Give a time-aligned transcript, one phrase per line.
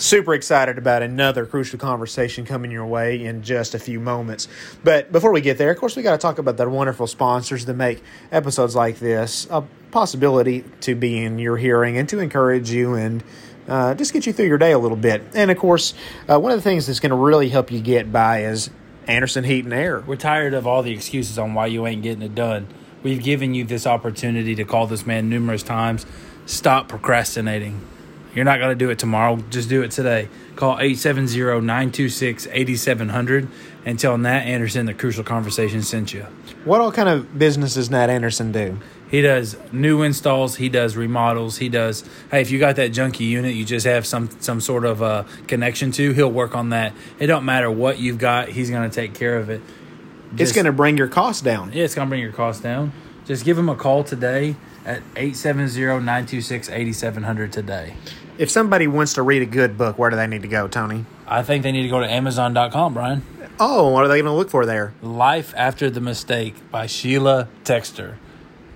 [0.00, 4.48] Super excited about another crucial conversation coming your way in just a few moments.
[4.82, 7.66] But before we get there, of course, we got to talk about the wonderful sponsors
[7.66, 8.02] that make
[8.32, 9.60] episodes like this a
[9.90, 13.22] possibility to be in your hearing and to encourage you and
[13.68, 15.22] uh, just get you through your day a little bit.
[15.34, 15.92] And of course,
[16.26, 18.70] uh, one of the things that's going to really help you get by is
[19.06, 20.00] Anderson Heat and Air.
[20.00, 22.68] We're tired of all the excuses on why you ain't getting it done.
[23.02, 26.06] We've given you this opportunity to call this man numerous times.
[26.46, 27.82] Stop procrastinating.
[28.34, 29.36] You're not going to do it tomorrow.
[29.50, 30.28] Just do it today.
[30.56, 33.48] Call 870-926-8700
[33.84, 36.22] and tell Nat Anderson the Crucial Conversation sent you.
[36.64, 38.78] What all kind of business does Nat Anderson do?
[39.10, 40.56] He does new installs.
[40.56, 41.58] He does remodels.
[41.58, 42.04] He does.
[42.30, 45.24] Hey, if you got that junky unit, you just have some some sort of uh,
[45.48, 46.12] connection to.
[46.12, 46.92] He'll work on that.
[47.18, 48.50] It don't matter what you've got.
[48.50, 49.62] He's going to take care of it.
[50.38, 51.72] it's going to bring your costs down.
[51.72, 52.92] Yeah, it's going to bring your costs down.
[53.24, 57.94] Just give him a call today at 870-926-8700 today.
[58.38, 61.04] If somebody wants to read a good book, where do they need to go, Tony?
[61.26, 63.22] I think they need to go to Amazon.com, Brian.
[63.58, 64.94] Oh, what are they going to look for there?
[65.02, 68.14] Life After the Mistake by Sheila Texter.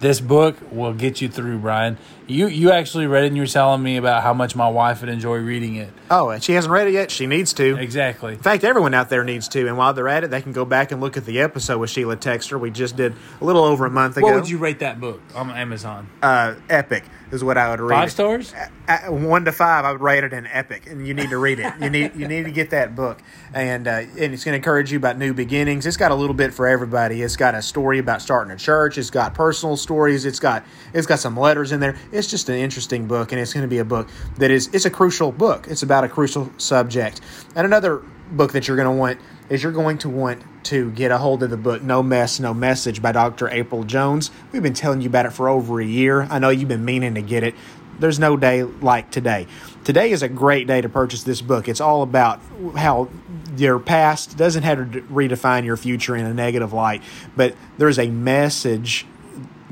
[0.01, 1.97] This book will get you through, Brian.
[2.27, 5.01] You you actually read it and you were telling me about how much my wife
[5.01, 5.91] would enjoy reading it.
[6.11, 7.11] Oh, and she hasn't read it yet.
[7.11, 7.77] She needs to.
[7.77, 8.33] Exactly.
[8.33, 9.67] In fact, everyone out there needs to.
[9.67, 11.91] And while they're at it, they can go back and look at the episode with
[11.91, 14.27] Sheila Texter we just did a little over a month ago.
[14.27, 16.09] What would you rate that book on Amazon?
[16.23, 17.97] Uh, epic is what I would rate.
[17.97, 18.55] Five stars?
[18.89, 21.59] Uh, one to five, I would rate it an epic, and you need to read
[21.59, 21.73] it.
[21.81, 23.21] You need you need to get that book,
[23.53, 25.87] and uh, and it's going to encourage you about new beginnings.
[25.87, 27.23] It's got a little bit for everybody.
[27.23, 28.99] It's got a story about starting a church.
[28.99, 30.25] It's got personal stories.
[30.25, 31.97] It's got it's got some letters in there.
[32.15, 34.85] It's just an interesting book, and it's going to be a book that is it's
[34.85, 35.67] a crucial book.
[35.69, 37.21] It's about a crucial subject.
[37.57, 41.11] And another book that you're going to want is you're going to want to get
[41.11, 43.49] a hold of the book No Mess, No Message by Dr.
[43.49, 44.31] April Jones.
[44.53, 46.23] We've been telling you about it for over a year.
[46.31, 47.57] I know you've been meaning to get it.
[47.99, 49.49] There's no day like today.
[49.83, 51.69] Today is a great day to purchase this book.
[51.69, 52.41] It's all about
[52.77, 53.09] how
[53.57, 57.03] your past doesn't have to redefine your future in a negative light,
[57.37, 59.05] but there's a message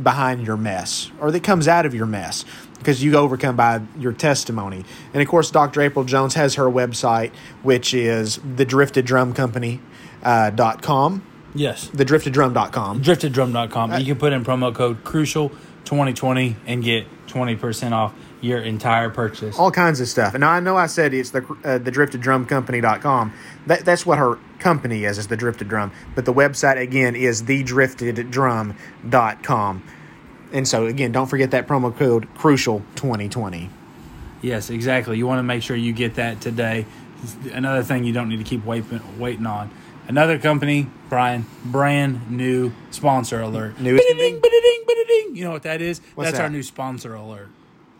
[0.00, 2.44] behind your mess or that comes out of your mess
[2.78, 4.84] because you overcome by your testimony.
[5.12, 5.80] And of course, Dr.
[5.82, 7.32] April Jones has her website,
[7.62, 9.80] which is the Drifted Drum Company.
[10.24, 11.20] Uh, dot com,
[11.52, 11.88] Yes.
[11.92, 13.02] the drifteddrum.com.
[13.02, 13.98] drifteddrum.com.
[13.98, 15.48] You can put in promo code crucial
[15.84, 19.58] 2020 and get 20% off your entire purchase.
[19.58, 20.34] all kinds of stuff.
[20.34, 23.32] And I know I said it's the uh, the drifteddrumcompany.com.
[23.66, 25.92] That that's what her company is, is the Drifted Drum.
[26.14, 29.82] But the website again is thedrifteddrum.com.
[30.52, 33.68] And so again, don't forget that promo code crucial 2020.
[34.42, 35.18] Yes, exactly.
[35.18, 36.86] You want to make sure you get that today.
[37.52, 39.70] Another thing you don't need to keep waiting waiting on.
[40.08, 43.76] Another company, Brian, brand new sponsor alert.
[43.76, 44.40] Biddy-ding, thing?
[44.40, 45.36] biddy-ding, biddy-ding.
[45.36, 46.00] You know what that is?
[46.16, 46.44] What's That's that?
[46.44, 47.48] our new sponsor alert.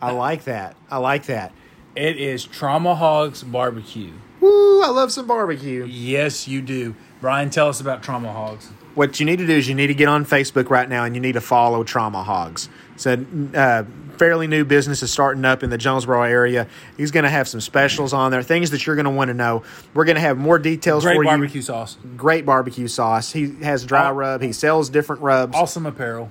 [0.01, 0.75] I like that.
[0.91, 1.53] I like that.
[1.95, 4.11] It is Trauma Hogs Barbecue.
[4.43, 5.85] Woo, I love some barbecue.
[5.85, 6.95] Yes, you do.
[7.21, 8.69] Brian, tell us about Trauma Hogs.
[8.93, 11.15] What you need to do is you need to get on Facebook right now and
[11.15, 12.67] you need to follow Trauma Hogs.
[12.95, 13.83] It's a uh,
[14.17, 16.67] fairly new business is starting up in the Jonesboro area.
[16.97, 19.33] He's going to have some specials on there, things that you're going to want to
[19.33, 19.63] know.
[19.93, 21.19] We're going to have more details for you.
[21.19, 21.97] Great barbecue sauce.
[22.17, 23.31] Great barbecue sauce.
[23.31, 24.41] He has dry Aw- rub.
[24.41, 26.29] He sells different rubs Awesome apparel.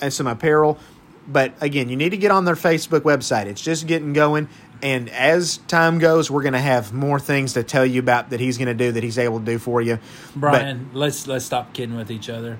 [0.00, 0.78] and some apparel.
[1.26, 3.46] But again, you need to get on their Facebook website.
[3.46, 4.48] It's just getting going.
[4.82, 8.38] And as time goes, we're going to have more things to tell you about that
[8.40, 9.98] he's going to do that he's able to do for you.
[10.36, 12.58] Brian, let's let's stop kidding with each other.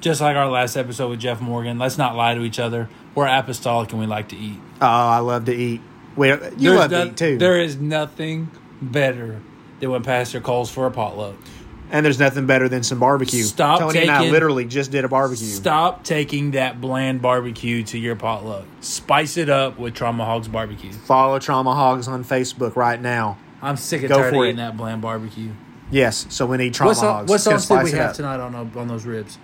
[0.00, 2.88] Just like our last episode with Jeff Morgan, let's not lie to each other.
[3.14, 4.60] We're apostolic and we like to eat.
[4.80, 5.80] Oh, I love to eat.
[6.16, 7.38] We, you There's love no- to eat too.
[7.38, 8.50] There is nothing
[8.80, 9.40] better
[9.80, 11.34] than when Pastor calls for a potluck.
[11.90, 13.42] And there's nothing better than some barbecue.
[13.42, 15.46] Stop Tony and I taking- literally just did a barbecue.
[15.46, 18.64] Stop taking that bland barbecue to your potluck.
[18.80, 20.92] Spice it up with Trauma Hogs barbecue.
[20.92, 23.38] Follow Trauma Hogs on Facebook right now.
[23.62, 24.56] I'm sick and Go tired of eating it.
[24.58, 25.50] that bland barbecue.
[25.90, 27.30] Yes, so we need Trauma What, sau- Hogs.
[27.30, 28.16] what sauce did we have up.
[28.16, 29.38] tonight on, on those ribs?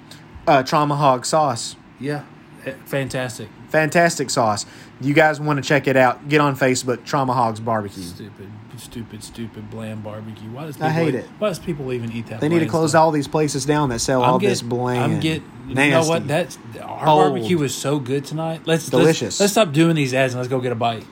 [0.46, 1.74] Uh, Trauma Hog sauce.
[1.98, 2.24] Yeah,
[2.66, 3.48] eh, fantastic.
[3.70, 4.66] Fantastic sauce.
[5.00, 6.28] You guys want to check it out?
[6.28, 8.02] Get on Facebook, Trauma Hogs Barbecue.
[8.02, 8.50] Stupid,
[8.80, 10.50] stupid, stupid bland barbecue.
[10.50, 11.24] Why does I people hate e- it.
[11.38, 12.40] Why does people even eat that?
[12.40, 13.00] They need to close stuff?
[13.02, 15.14] all these places down that sell all I'm this get- bland.
[15.14, 15.42] I'm get.
[15.68, 15.90] You nasty.
[15.90, 16.28] know what?
[16.28, 17.32] That's our Old.
[17.32, 18.62] barbecue was so good tonight.
[18.66, 19.22] Let's Delicious.
[19.22, 21.04] Let's, let's stop doing these ads and let's go get a bite.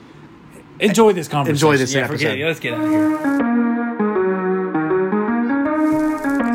[0.79, 1.55] Enjoy this conversation.
[1.55, 2.17] Enjoy this yeah, episode.
[2.17, 2.45] Forget it.
[2.45, 3.13] Let's get out of here.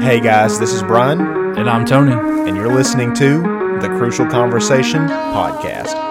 [0.01, 1.21] Hey guys, this is Brian,
[1.59, 2.13] And I'm Tony.
[2.13, 3.41] and you're listening to
[3.81, 6.08] the Crucial Conversation podcast.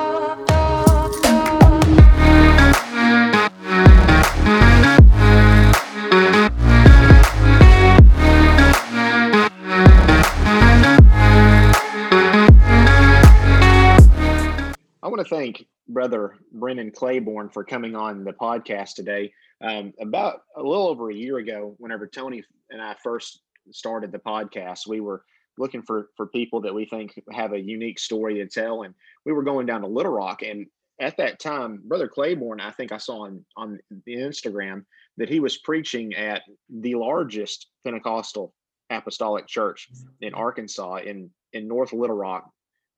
[15.18, 19.34] Want to thank brother Brennan Claiborne for coming on the podcast today.
[19.64, 23.42] Um, about a little over a year ago, whenever Tony and I first
[23.72, 25.24] started the podcast, we were
[25.58, 28.94] looking for for people that we think have a unique story to tell, and
[29.26, 30.44] we were going down to Little Rock.
[30.44, 30.68] And
[31.02, 34.86] at that time, Brother Claiborne, I think I saw on on the Instagram
[35.18, 38.54] that he was preaching at the largest Pentecostal
[38.92, 39.88] Apostolic Church
[40.22, 42.48] in Arkansas in in North Little Rock.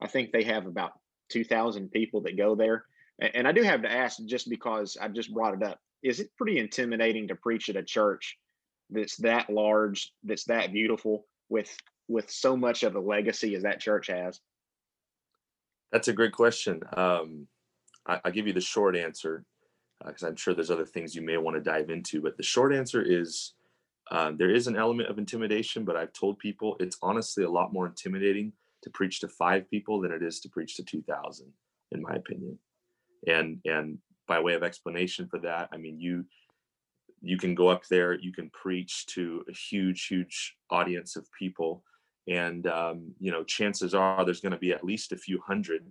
[0.01, 0.91] I think they have about
[1.29, 2.85] 2,000 people that go there.
[3.19, 6.31] And I do have to ask, just because I just brought it up, is it
[6.37, 8.37] pretty intimidating to preach at a church
[8.89, 11.75] that's that large, that's that beautiful, with
[12.07, 14.39] with so much of a legacy as that church has?
[15.91, 16.81] That's a great question.
[16.95, 17.47] Um,
[18.05, 19.43] I, will give you the short answer
[20.05, 22.21] because uh, I'm sure there's other things you may want to dive into.
[22.21, 23.53] But the short answer is
[24.11, 27.73] uh, there is an element of intimidation, but I've told people it's honestly a lot
[27.73, 28.53] more intimidating
[28.83, 31.47] to preach to five people than it is to preach to 2,000,
[31.91, 32.57] in my opinion.
[33.27, 33.97] And and
[34.27, 36.25] by way of explanation for that, I mean you
[37.21, 41.83] you can go up there, you can preach to a huge, huge audience of people,
[42.27, 45.85] and um, you know chances are there's going to be at least a few hundred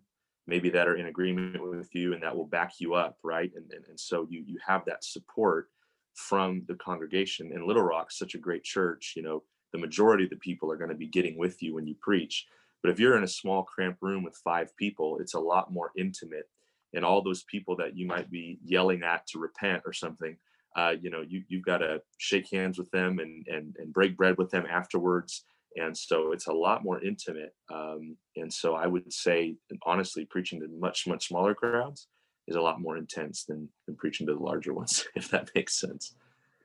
[0.47, 3.53] maybe that are in agreement with you and that will back you up right?
[3.55, 5.69] And, and, and so you you have that support
[6.15, 7.53] from the congregation.
[7.53, 9.43] And little rock such a great church you know
[9.73, 12.47] the majority of the people are going to be getting with you when you preach
[12.83, 15.91] but if you're in a small cramped room with five people it's a lot more
[15.97, 16.49] intimate
[16.95, 20.37] and all those people that you might be yelling at to repent or something
[20.77, 24.17] uh, you know you, you've got to shake hands with them and, and and break
[24.17, 25.45] bread with them afterwards
[25.77, 29.55] and so it's a lot more intimate um, and so i would say
[29.85, 32.09] honestly preaching to much much smaller crowds
[32.49, 35.79] is a lot more intense than than preaching to the larger ones if that makes
[35.79, 36.15] sense.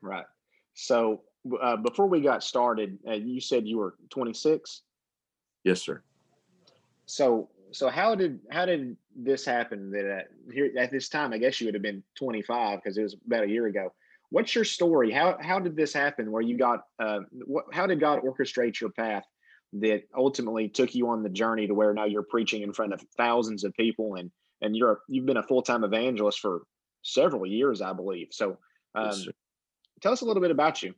[0.02, 0.24] Right.
[0.74, 1.22] So
[1.62, 4.82] uh, before we got started uh, you said you were 26
[5.64, 6.02] yes sir
[7.06, 11.38] so so how did how did this happen that at, here at this time i
[11.38, 13.92] guess you would have been 25 because it was about a year ago
[14.34, 15.12] What's your story?
[15.12, 16.32] How how did this happen?
[16.32, 17.66] Where you got uh, what?
[17.72, 19.22] How did God orchestrate your path
[19.74, 23.00] that ultimately took you on the journey to where now you're preaching in front of
[23.16, 26.62] thousands of people and and you're you've been a full time evangelist for
[27.02, 28.28] several years, I believe.
[28.32, 28.58] So,
[28.96, 29.28] um, yes,
[30.00, 30.94] tell us a little bit about you.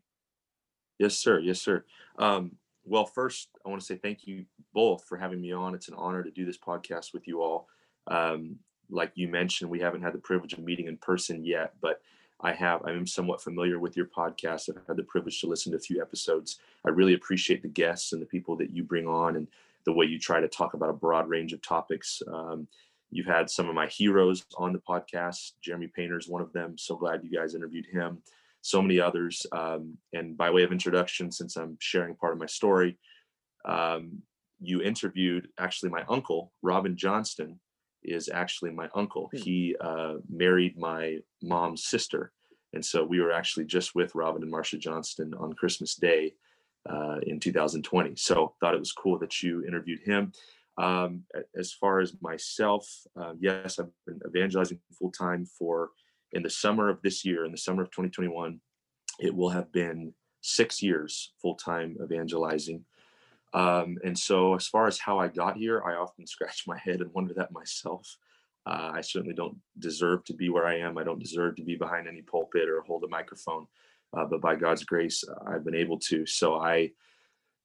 [0.98, 1.38] Yes, sir.
[1.38, 1.84] Yes, sir.
[2.19, 2.52] Um,
[2.86, 4.46] well, first, I want to say thank you
[4.76, 5.75] both for having me on.
[5.75, 7.67] It's an honor to do this podcast with you all.
[8.08, 8.56] Um,
[8.90, 12.02] like you mentioned, we haven't had the privilege of meeting in person yet, but
[12.43, 12.84] I have.
[12.84, 14.69] I'm somewhat familiar with your podcast.
[14.69, 16.58] I've had the privilege to listen to a few episodes.
[16.84, 19.49] I really appreciate the guests and the people that you bring on and
[19.87, 22.22] the way you try to talk about a broad range of topics.
[22.31, 22.69] Um,
[23.11, 25.52] you've had some of my heroes on the podcast.
[25.62, 26.76] Jeremy Painter is one of them.
[26.76, 28.19] So glad you guys interviewed him.
[28.61, 29.46] So many others.
[29.52, 32.99] Um, and by way of introduction, since I'm sharing part of my story,
[33.64, 34.22] um,
[34.61, 37.61] you interviewed actually my uncle, Robin Johnston,
[38.03, 39.29] is actually my uncle.
[39.32, 39.38] Hmm.
[39.38, 42.32] He uh, married my mom's sister.
[42.73, 46.35] And so we were actually just with Robin and Marcia Johnston on Christmas Day
[46.88, 48.14] uh, in 2020.
[48.17, 50.32] So thought it was cool that you interviewed him.
[50.79, 51.23] Um,
[51.58, 52.87] as far as myself,
[53.19, 55.91] uh, yes, I've been evangelizing full time for
[56.32, 58.61] in the summer of this year, in the summer of 2021,
[59.20, 60.12] it will have been
[60.43, 62.85] six years full time evangelizing.
[63.54, 67.00] Um, and so, as far as how I got here, I often scratch my head
[67.00, 68.16] and wonder that myself.
[68.66, 70.98] Uh, I certainly don't deserve to be where I am.
[70.98, 73.66] I don't deserve to be behind any pulpit or hold a microphone.
[74.16, 76.26] Uh, but by God's grace, uh, I've been able to.
[76.26, 76.91] So I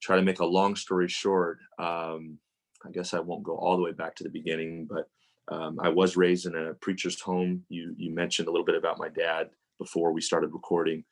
[0.02, 1.60] try to make a long story short.
[1.80, 2.38] Um,
[2.86, 5.10] I guess I won't go all the way back to the beginning, but
[5.54, 7.64] um, I was raised in a preacher's home.
[7.70, 11.04] You you mentioned a little bit about my dad before we started recording.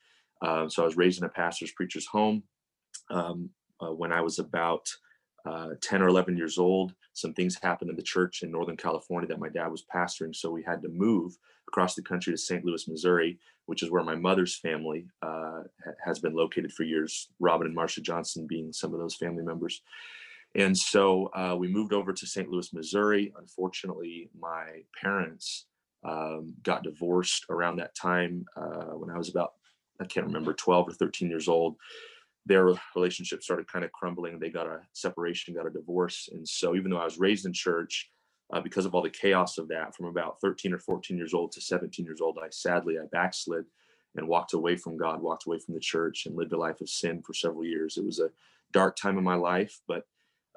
[0.41, 2.43] Um, so I was raised in a pastor's preacher's home.
[3.09, 3.49] Um,
[3.81, 4.89] uh, when I was about
[5.45, 6.93] uh, 10 or 11 years old.
[7.13, 10.35] Some things happened in the church in Northern California that my dad was pastoring.
[10.35, 12.63] So we had to move across the country to St.
[12.65, 15.61] Louis, Missouri, which is where my mother's family uh,
[16.03, 19.81] has been located for years, Robin and Marcia Johnston being some of those family members.
[20.55, 22.49] And so uh, we moved over to St.
[22.49, 23.31] Louis, Missouri.
[23.37, 25.65] Unfortunately, my parents
[26.03, 29.53] um, got divorced around that time uh, when I was about,
[30.01, 31.75] I can't remember, 12 or 13 years old
[32.45, 34.39] their relationship started kind of crumbling.
[34.39, 36.29] They got a separation, got a divorce.
[36.31, 38.09] And so, even though I was raised in church,
[38.51, 41.51] uh, because of all the chaos of that, from about 13 or 14 years old
[41.53, 43.65] to 17 years old, I sadly I backslid
[44.15, 46.89] and walked away from God, walked away from the church, and lived a life of
[46.89, 47.97] sin for several years.
[47.97, 48.31] It was a
[48.71, 50.07] dark time in my life, but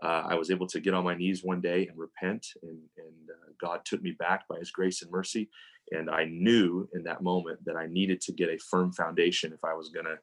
[0.03, 3.31] uh, I was able to get on my knees one day and repent, and, and
[3.31, 5.51] uh, God took me back by His grace and mercy.
[5.91, 9.65] And I knew in that moment that I needed to get a firm foundation if
[9.65, 10.19] I was going to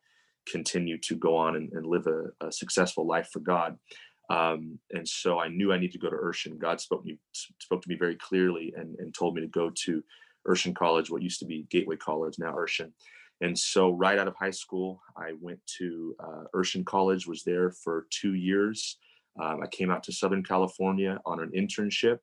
[0.48, 3.77] continue to go on and, and live a, a, successful life for God.
[4.29, 6.58] Um, and so I knew I needed to go to Urshan.
[6.60, 10.03] God spoke me spoke to me very clearly and, and told me to go to
[10.48, 12.91] Urshan College, what used to be Gateway College, now Urshan.
[13.41, 17.72] And so right out of high school, I went to uh, Urshan College, was there
[17.72, 18.98] for two years.
[19.41, 22.19] Um, I came out to Southern California on an internship,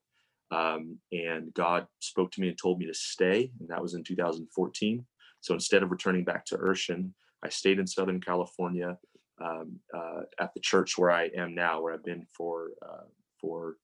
[0.51, 4.05] um, and God spoke to me and told me to stay, and that was in
[4.05, 5.07] 2014.
[5.41, 7.11] So instead of returning back to Urshan,
[7.47, 8.99] I stayed in Southern California
[9.41, 13.07] um, uh, at the church where I am now, where I've been for uh,
[13.41, 13.77] for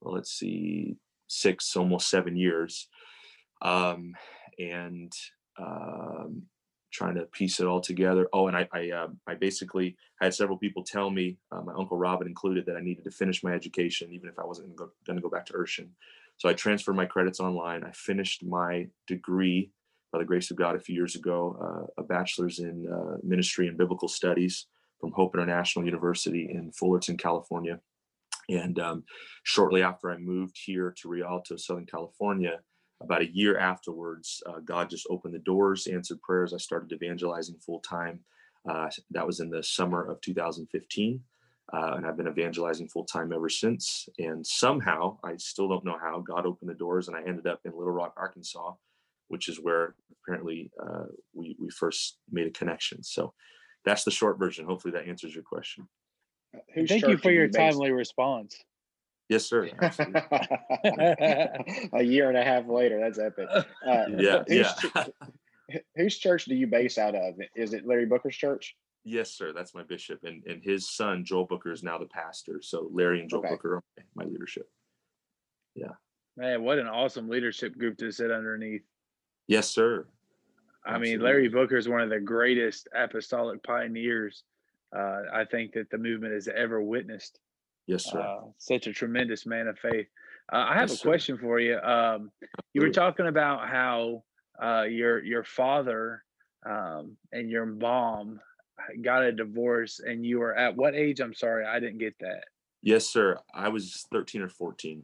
[0.00, 0.96] well, let's see,
[1.28, 2.88] six, almost seven years,
[3.62, 4.12] um,
[4.58, 5.12] and
[5.58, 6.42] um,
[6.92, 8.28] trying to piece it all together.
[8.32, 11.98] Oh, and I I, uh, I basically had several people tell me, uh, my uncle
[11.98, 15.22] Robin included, that I needed to finish my education, even if I wasn't going to
[15.22, 15.90] go back to Urshan.
[16.38, 17.84] So I transferred my credits online.
[17.84, 19.70] I finished my degree
[20.16, 23.68] by the grace of God a few years ago, uh, a bachelor's in uh, ministry
[23.68, 24.66] and biblical studies
[24.98, 27.78] from Hope International University in Fullerton, California.
[28.48, 29.04] And um,
[29.42, 32.60] shortly after I moved here to Rialto, Southern California,
[33.02, 36.54] about a year afterwards, uh, God just opened the doors, answered prayers.
[36.54, 38.20] I started evangelizing full time.
[38.66, 41.20] Uh, that was in the summer of 2015.
[41.74, 44.08] Uh, and I've been evangelizing full time ever since.
[44.18, 47.60] And somehow, I still don't know how, God opened the doors and I ended up
[47.66, 48.72] in Little Rock, Arkansas,
[49.28, 51.04] which is where apparently uh,
[51.34, 53.02] we, we first made a connection.
[53.02, 53.32] So
[53.84, 54.66] that's the short version.
[54.66, 55.88] Hopefully that answers your question.
[56.74, 58.56] Whose Thank you for your timely response.
[59.28, 59.64] Yes, sir.
[61.92, 63.48] a year and a half later, that's epic.
[63.50, 63.62] Uh,
[64.18, 64.72] yeah, yeah.
[65.96, 67.34] whose church do you base out of?
[67.56, 68.76] Is it Larry Booker's church?
[69.04, 69.52] Yes, sir.
[69.52, 72.60] That's my bishop, and and his son Joel Booker is now the pastor.
[72.62, 73.50] So Larry and Joel okay.
[73.50, 73.82] Booker are
[74.14, 74.68] my leadership.
[75.74, 75.92] Yeah.
[76.36, 78.82] Man, what an awesome leadership group to sit underneath.
[79.46, 80.06] Yes, sir.
[80.84, 84.44] I mean, Larry Booker is one of the greatest apostolic pioneers
[84.96, 87.38] uh, I think that the movement has ever witnessed.
[87.86, 88.20] Yes, sir.
[88.20, 90.06] Uh, such a tremendous man of faith.
[90.52, 91.42] Uh, I have yes, a question sir.
[91.42, 91.78] for you.
[91.78, 92.30] Um,
[92.72, 94.24] you were talking about how
[94.62, 96.22] uh, your your father
[96.64, 98.40] um, and your mom
[99.02, 101.20] got a divorce, and you were at what age?
[101.20, 102.44] I'm sorry, I didn't get that.
[102.82, 103.38] Yes, sir.
[103.54, 105.02] I was 13 or 14.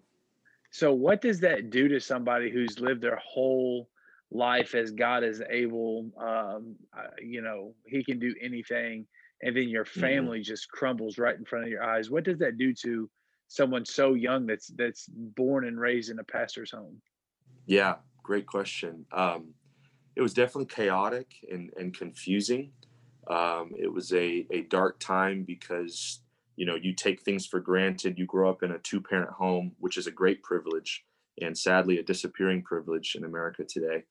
[0.70, 3.88] So, what does that do to somebody who's lived their whole
[4.32, 6.10] life as God is able?
[6.20, 6.76] Um,
[7.22, 9.06] you know, He can do anything
[9.42, 10.00] and then your mm-hmm.
[10.00, 10.44] family mm-hmm.
[10.44, 13.10] just crumbles right in front of your eyes what does that do to
[13.48, 17.00] someone so young that's that's born and raised in a pastor's home
[17.66, 19.48] yeah great question um,
[20.14, 22.70] it was definitely chaotic and, and confusing
[23.28, 26.20] um, it was a, a dark time because
[26.56, 29.72] you know you take things for granted you grow up in a two parent home
[29.78, 31.04] which is a great privilege
[31.40, 34.02] and sadly a disappearing privilege in america today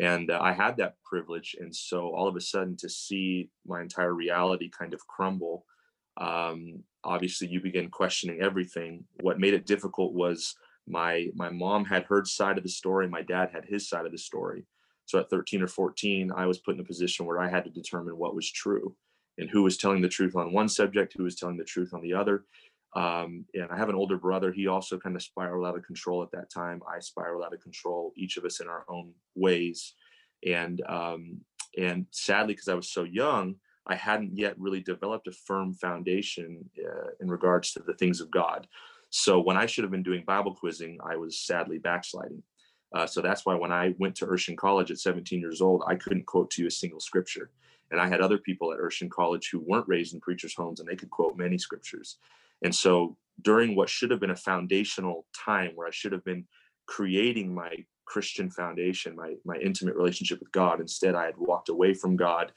[0.00, 3.80] and uh, i had that privilege and so all of a sudden to see my
[3.80, 5.64] entire reality kind of crumble
[6.16, 9.04] um, obviously you begin questioning everything.
[9.20, 10.54] What made it difficult was
[10.86, 14.12] my my mom had her side of the story my dad had his side of
[14.12, 14.66] the story.
[15.06, 17.70] So at 13 or 14 i was put in a position where i had to
[17.70, 18.96] determine what was true
[19.36, 22.00] and who was telling the truth on one subject who was telling the truth on
[22.00, 22.44] the other
[22.94, 24.52] um, and I have an older brother.
[24.52, 26.80] He also kind of spiraled out of control at that time.
[26.88, 29.94] I spiraled out of control, each of us in our own ways.
[30.46, 31.40] And um,
[31.76, 36.64] and sadly, because I was so young, I hadn't yet really developed a firm foundation
[36.78, 38.68] uh, in regards to the things of God.
[39.10, 42.42] So when I should have been doing Bible quizzing, I was sadly backsliding.
[42.94, 45.96] Uh, so that's why when I went to Urshan College at 17 years old, I
[45.96, 47.50] couldn't quote to you a single scripture.
[47.90, 50.88] And I had other people at Urshan College who weren't raised in preachers' homes and
[50.88, 52.18] they could quote many scriptures.
[52.64, 56.46] And so during what should have been a foundational time where I should have been
[56.86, 57.70] creating my
[58.06, 62.52] Christian foundation, my my intimate relationship with God, instead I had walked away from God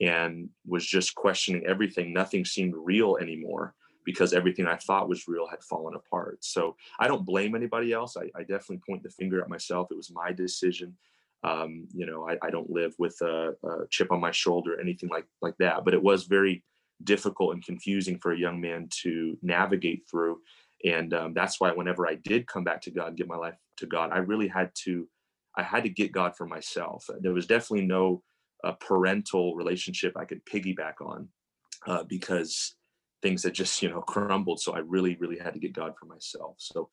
[0.00, 2.12] and was just questioning everything.
[2.12, 3.74] Nothing seemed real anymore
[4.04, 6.38] because everything I thought was real had fallen apart.
[6.42, 8.16] So I don't blame anybody else.
[8.16, 9.88] I, I definitely point the finger at myself.
[9.90, 10.96] It was my decision.
[11.44, 15.08] Um, you know, I, I, don't live with a, a, chip on my shoulder, anything
[15.08, 15.86] like like that.
[15.86, 16.62] But it was very
[17.04, 20.40] difficult and confusing for a young man to navigate through.
[20.84, 23.86] And um, that's why whenever I did come back to God, give my life to
[23.86, 25.06] God, I really had to,
[25.56, 27.06] I had to get God for myself.
[27.20, 28.22] There was definitely no
[28.64, 31.28] uh, parental relationship I could piggyback on
[31.86, 32.76] uh, because
[33.22, 34.60] things had just, you know, crumbled.
[34.60, 36.56] So I really, really had to get God for myself.
[36.58, 36.88] So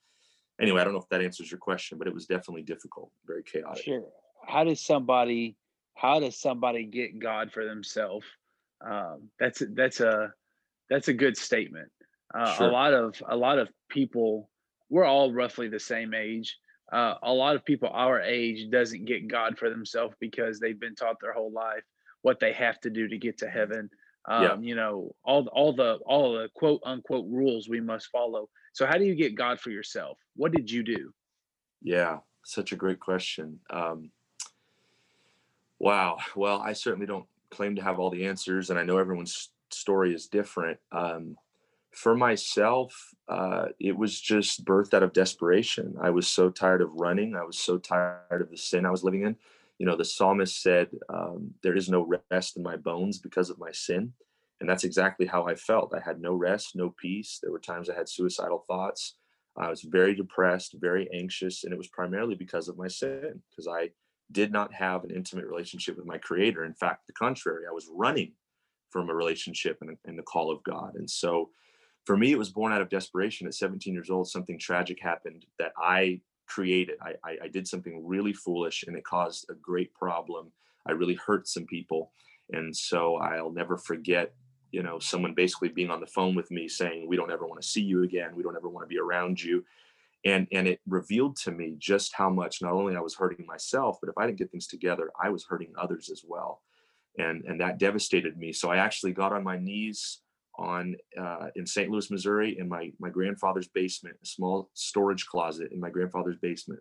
[0.60, 3.44] anyway, I don't know if that answers your question, but it was definitely difficult, very
[3.44, 3.84] chaotic.
[3.84, 4.04] Sure.
[4.46, 5.56] How does somebody,
[5.96, 8.26] how does somebody get God for themselves?
[8.86, 10.34] Um, that's that's a
[10.90, 11.90] that's a good statement.
[12.34, 12.68] Uh, sure.
[12.68, 14.50] A lot of a lot of people,
[14.90, 16.58] we're all roughly the same age.
[16.92, 20.96] Uh, a lot of people our age doesn't get God for themselves because they've been
[20.96, 21.84] taught their whole life
[22.22, 23.90] what they have to do to get to heaven.
[24.28, 24.58] Um, Yeah.
[24.60, 28.50] You know, all all the all the quote unquote rules we must follow.
[28.74, 30.18] So how do you get God for yourself?
[30.36, 31.12] What did you do?
[31.82, 33.60] Yeah, such a great question.
[33.70, 34.12] Um,
[35.80, 36.18] wow.
[36.36, 40.14] Well, I certainly don't claim to have all the answers, and I know everyone's story
[40.14, 40.80] is different.
[40.92, 41.36] Um,
[41.92, 42.96] for myself,
[43.28, 45.96] uh, it was just birthed out of desperation.
[46.02, 47.36] I was so tired of running.
[47.36, 49.36] I was so tired of the sin I was living in.
[49.80, 53.60] You know, the psalmist said, um, There is no rest in my bones because of
[53.60, 54.14] my sin.
[54.60, 55.94] And that's exactly how I felt.
[55.96, 57.40] I had no rest, no peace.
[57.42, 59.16] There were times I had suicidal thoughts.
[59.56, 63.68] I was very depressed, very anxious, and it was primarily because of my sin, because
[63.68, 63.90] I
[64.32, 66.66] did not have an intimate relationship with my creator.
[66.66, 68.34] In fact, the contrary, I was running
[68.90, 70.96] from a relationship and, and the call of God.
[70.96, 71.50] And so
[72.06, 73.48] for me, it was born out of desperation.
[73.48, 76.98] At 17 years old, something tragic happened that I created.
[77.02, 80.52] I, I, I did something really foolish and it caused a great problem.
[80.86, 82.12] I really hurt some people.
[82.52, 84.34] And so I'll never forget
[84.72, 87.62] you know someone basically being on the phone with me saying we don't ever want
[87.62, 89.64] to see you again we don't ever want to be around you
[90.28, 93.98] and and it revealed to me just how much not only i was hurting myself
[94.02, 96.62] but if i didn't get things together i was hurting others as well
[97.18, 100.20] and and that devastated me so i actually got on my knees
[100.60, 105.72] on uh, in st louis missouri in my my grandfather's basement a small storage closet
[105.72, 106.80] in my grandfather's basement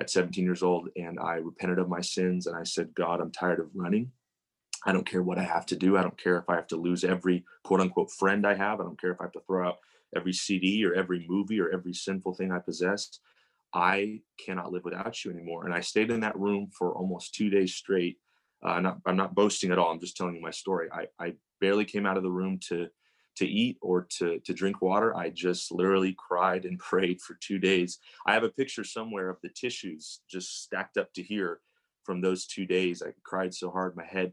[0.00, 3.32] at 17 years old and i repented of my sins and i said god i'm
[3.32, 4.10] tired of running
[4.84, 5.96] I don't care what I have to do.
[5.96, 8.80] I don't care if I have to lose every quote unquote friend I have.
[8.80, 9.76] I don't care if I have to throw out
[10.14, 13.18] every CD or every movie or every sinful thing I possess.
[13.74, 15.64] I cannot live without you anymore.
[15.64, 18.18] And I stayed in that room for almost two days straight.
[18.62, 19.90] Uh, not, I'm not boasting at all.
[19.90, 20.88] I'm just telling you my story.
[20.92, 22.88] I, I barely came out of the room to
[23.34, 25.16] to eat or to to drink water.
[25.16, 27.98] I just literally cried and prayed for two days.
[28.26, 31.60] I have a picture somewhere of the tissues just stacked up to here
[32.04, 33.02] from those two days.
[33.02, 34.32] I cried so hard, my head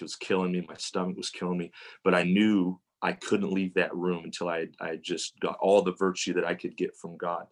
[0.00, 1.70] was killing me, my stomach was killing me,
[2.02, 5.92] but I knew I couldn't leave that room until I I just got all the
[5.92, 7.46] virtue that I could get from God.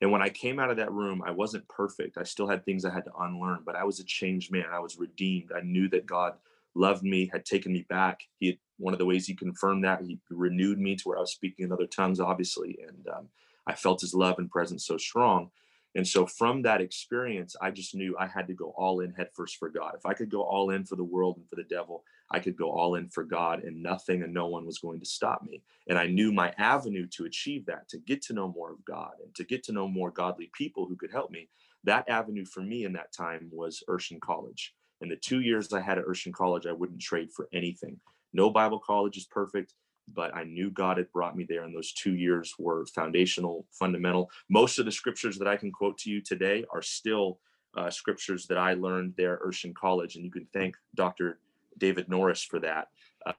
[0.00, 2.18] And when I came out of that room, I wasn't perfect.
[2.18, 4.64] I still had things I had to unlearn, but I was a changed man.
[4.72, 5.52] I was redeemed.
[5.54, 6.34] I knew that God
[6.74, 8.20] loved me, had taken me back.
[8.40, 11.20] He had, one of the ways he confirmed that he renewed me to where I
[11.20, 13.28] was speaking in other tongues, obviously, and um,
[13.68, 15.50] I felt his love and presence so strong.
[15.94, 19.28] And so from that experience, I just knew I had to go all in head
[19.32, 19.94] first for God.
[19.96, 22.02] If I could go all in for the world and for the devil,
[22.34, 25.06] I could go all in for God and nothing and no one was going to
[25.06, 25.62] stop me.
[25.88, 29.12] And I knew my avenue to achieve that, to get to know more of God
[29.22, 31.48] and to get to know more godly people who could help me.
[31.84, 34.74] That avenue for me in that time was Urshan College.
[35.00, 38.00] And the two years I had at Urshan College, I wouldn't trade for anything.
[38.32, 39.74] No Bible college is perfect
[40.12, 44.30] but I knew God had brought me there, and those two years were foundational, fundamental.
[44.50, 47.38] Most of the scriptures that I can quote to you today are still
[47.76, 51.38] uh, scriptures that I learned there at Urshan College, and you can thank Dr.
[51.78, 52.88] David Norris for that,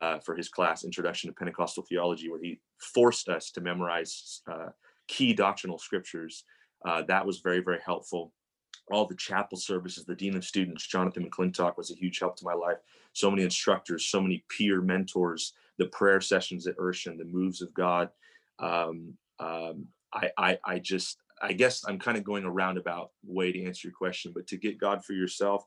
[0.01, 4.69] uh, for his class, Introduction to Pentecostal Theology, where he forced us to memorize uh,
[5.07, 6.43] key doctrinal scriptures.
[6.85, 8.31] Uh, that was very, very helpful
[8.91, 12.45] all the chapel services, the dean of students, Jonathan McClintock, was a huge help to
[12.45, 12.77] my life.
[13.13, 17.73] So many instructors, so many peer mentors, the prayer sessions at Urshan, the moves of
[17.73, 18.09] God.
[18.59, 23.51] Um, um, I, I, I just, I guess I'm kind of going a roundabout way
[23.51, 25.65] to answer your question, but to get God for yourself,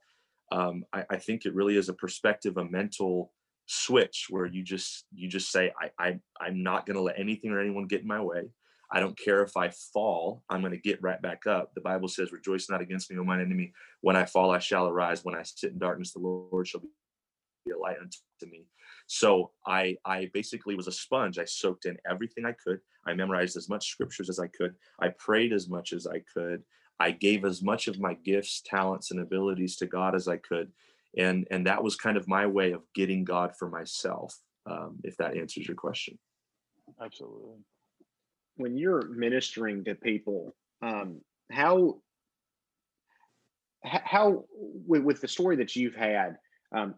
[0.51, 3.33] um, I, I think it really is a perspective, a mental
[3.67, 7.51] switch where you just, you just say, I, I I'm not going to let anything
[7.51, 8.51] or anyone get in my way.
[8.91, 11.75] I don't care if I fall, I'm going to get right back up.
[11.75, 13.73] The Bible says, Rejoice not against me, O mine enemy.
[14.01, 15.25] When I fall, I shall arise.
[15.25, 18.17] When I sit in darkness, the Lord shall be a light unto
[18.51, 18.65] me.
[19.07, 21.39] So I, I basically was a sponge.
[21.39, 22.81] I soaked in everything I could.
[23.07, 24.75] I memorized as much scriptures as I could.
[25.01, 26.63] I prayed as much as I could.
[27.01, 30.73] I gave as much of my gifts, talents, and abilities to God as I could.
[31.17, 35.17] And, and that was kind of my way of getting God for myself, um, if
[35.17, 36.19] that answers your question.
[37.03, 37.59] Absolutely
[38.59, 41.97] when you're ministering to people, um, how
[43.85, 46.37] how with, with, the story that you've had,
[46.75, 46.97] um,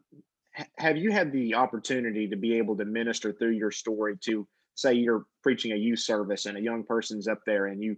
[0.78, 4.94] have you had the opportunity to be able to minister through your story to say
[4.94, 7.94] you're preaching a youth service and a young person's up there and you,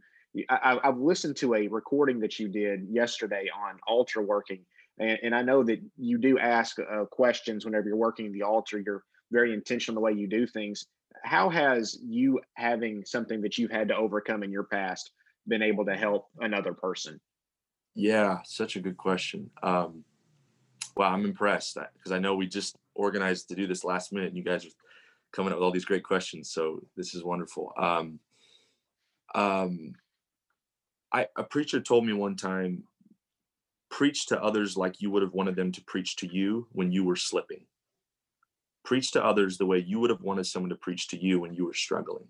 [0.48, 4.60] I, have listened to a recording that you did yesterday on altar working
[4.98, 8.82] and, and I know that you do ask uh, questions whenever you're working the altar.
[8.84, 10.86] You're very intentional the way you do things
[11.22, 15.10] how has you having something that you've had to overcome in your past
[15.46, 17.20] been able to help another person?
[17.94, 19.50] Yeah, such a good question.
[19.62, 20.04] Um,
[20.96, 24.36] wow, I'm impressed because I know we just organized to do this last minute, and
[24.36, 24.70] you guys are
[25.32, 26.50] coming up with all these great questions.
[26.50, 27.72] So this is wonderful.
[27.78, 28.18] Um,
[29.34, 29.94] um,
[31.12, 32.84] I, a preacher told me one time,
[33.90, 37.04] preach to others like you would have wanted them to preach to you when you
[37.04, 37.66] were slipping.
[38.84, 41.54] preach to others the way you would have wanted someone to preach to you when
[41.54, 42.26] you were struggling.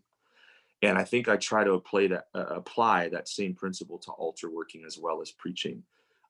[0.82, 4.50] And I think I try to apply that uh, apply that same principle to altar
[4.50, 5.84] working as well as preaching.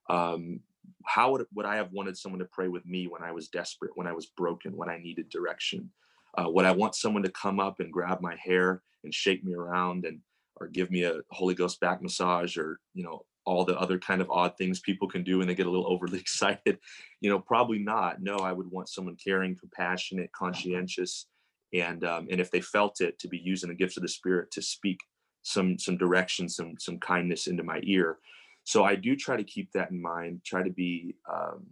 [0.09, 0.59] Um,
[1.05, 3.91] how would, would I have wanted someone to pray with me when I was desperate,
[3.95, 5.89] when I was broken, when I needed direction?
[6.37, 9.53] Uh, would I want someone to come up and grab my hair and shake me
[9.53, 10.19] around and
[10.57, 14.21] or give me a Holy Ghost back massage or you know all the other kind
[14.21, 16.79] of odd things people can do when they get a little overly excited?
[17.21, 18.21] You know, probably not.
[18.21, 21.27] No, I would want someone caring, compassionate, conscientious,
[21.73, 24.51] and um, and if they felt it, to be using the gifts of the Spirit
[24.51, 24.99] to speak
[25.43, 28.17] some some direction, some some kindness into my ear.
[28.65, 30.41] So I do try to keep that in mind.
[30.45, 31.65] Try to be um,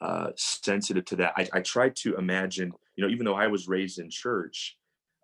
[0.00, 1.34] uh, sensitive to that.
[1.36, 4.76] I, I try to imagine, you know, even though I was raised in church,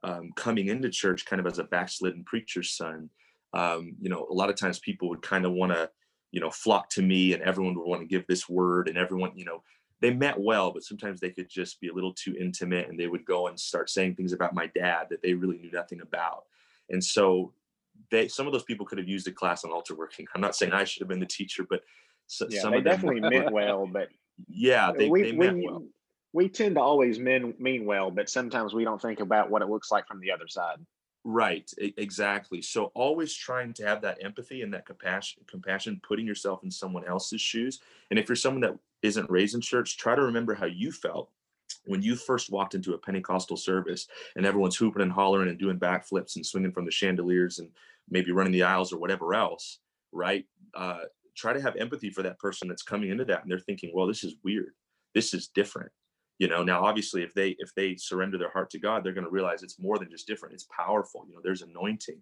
[0.03, 3.11] um, coming into church kind of as a backslidden preacher's son,
[3.55, 5.91] um, you know, a lot of times people would kind of want to,
[6.31, 9.33] you know, flock to me and everyone would want to give this word and everyone,
[9.37, 9.63] you know,
[10.01, 13.07] they met well, but sometimes they could just be a little too intimate and they
[13.07, 16.45] would go and start saying things about my dad that they really knew nothing about.
[16.91, 17.53] And so
[18.11, 20.27] they, some of those people could have used a class on altar working.
[20.35, 21.83] I'm not saying I should have been the teacher, but
[22.27, 24.09] so, yeah, some they definitely meant well, but
[24.49, 25.85] yeah, they, we, they meant we, well
[26.33, 29.69] we tend to always mean mean well, but sometimes we don't think about what it
[29.69, 30.79] looks like from the other side.
[31.25, 32.63] Right, exactly.
[32.63, 37.07] So always trying to have that empathy and that compassion, compassion, putting yourself in someone
[37.07, 37.81] else's shoes.
[38.11, 41.31] And if you're someone that isn't raised in church, try to remember how you felt
[41.85, 45.79] when you first walked into a Pentecostal service and everyone's hooping and hollering and doing
[45.79, 47.69] backflips and swinging from the chandeliers and
[48.11, 49.79] maybe running the aisles or whatever else,
[50.11, 50.45] right?
[50.75, 51.03] Uh,
[51.37, 54.09] try to have empathy for that person that's coming into that and they're thinking, well,
[54.09, 54.73] this is weird.
[55.15, 55.93] This is different
[56.39, 59.25] you know now obviously if they if they surrender their heart to god they're going
[59.25, 62.21] to realize it's more than just different it's powerful you know there's anointing.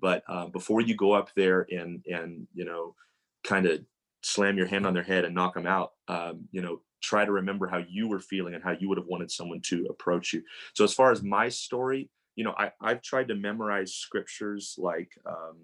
[0.00, 2.94] But uh, before you go up there and and you know
[3.42, 3.80] kind of
[4.22, 7.32] slam your hand on their head and knock them out um, you know try to
[7.32, 10.42] remember how you were feeling and how you would have wanted someone to approach you.
[10.74, 15.10] So as far as my story you know I, i've tried to memorize scriptures like
[15.26, 15.56] um,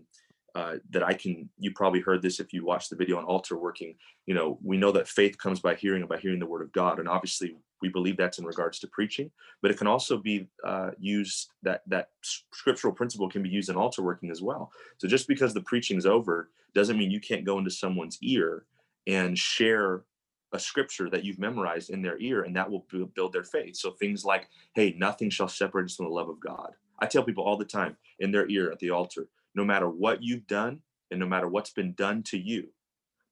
[0.57, 3.59] uh, that I can, you probably heard this if you watched the video on altar
[3.59, 3.95] working.
[4.25, 6.73] You know, we know that faith comes by hearing and by hearing the word of
[6.73, 6.99] God.
[6.99, 10.93] And obviously, we believe that's in regards to preaching, but it can also be uh,
[10.99, 14.73] used that that scriptural principle can be used in altar working as well.
[14.97, 18.65] So just because the preaching's over doesn't mean you can't go into someone's ear
[19.07, 20.05] and share
[20.53, 23.77] a scripture that you've memorized in their ear, and that will build their faith.
[23.77, 27.25] So things like, "Hey, nothing shall separate us from the love of God." I tell
[27.25, 30.81] people all the time in their ear at the altar, no matter what you've done
[31.11, 32.69] and no matter what's been done to you,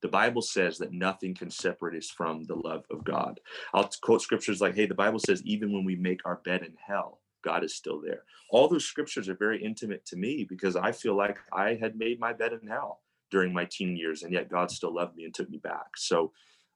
[0.01, 3.39] the Bible says that nothing can separate us from the love of God.
[3.73, 6.73] I'll quote scriptures like, hey, the Bible says, even when we make our bed in
[6.85, 8.23] hell, God is still there.
[8.49, 12.19] All those scriptures are very intimate to me because I feel like I had made
[12.19, 15.33] my bed in hell during my teen years, and yet God still loved me and
[15.33, 15.97] took me back.
[15.97, 16.31] So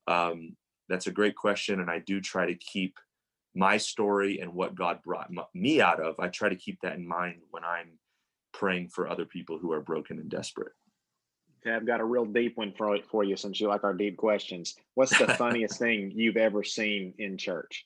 [0.08, 0.56] um,
[0.88, 1.80] that's a great question.
[1.80, 3.00] And I do try to keep
[3.56, 7.08] my story and what God brought me out of, I try to keep that in
[7.08, 7.98] mind when I'm
[8.54, 10.74] praying for other people who are broken and desperate.
[11.62, 14.18] Okay, I've got a real deep one for, for you since you like our deep
[14.18, 14.76] questions.
[14.96, 17.86] What's the funniest thing you've ever seen in church?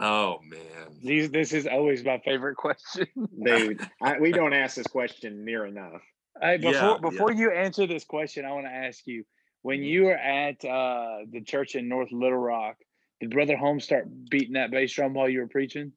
[0.00, 3.06] Oh man, These, this is always my favorite question,
[3.44, 3.80] dude.
[4.02, 6.02] I, we don't ask this question near enough.
[6.40, 7.38] Hey, before yeah, before yeah.
[7.38, 9.24] you answer this question, I want to ask you:
[9.62, 9.84] when mm-hmm.
[9.84, 12.76] you were at uh, the church in North Little Rock,
[13.20, 15.92] did Brother Holmes start beating that bass drum while you were preaching?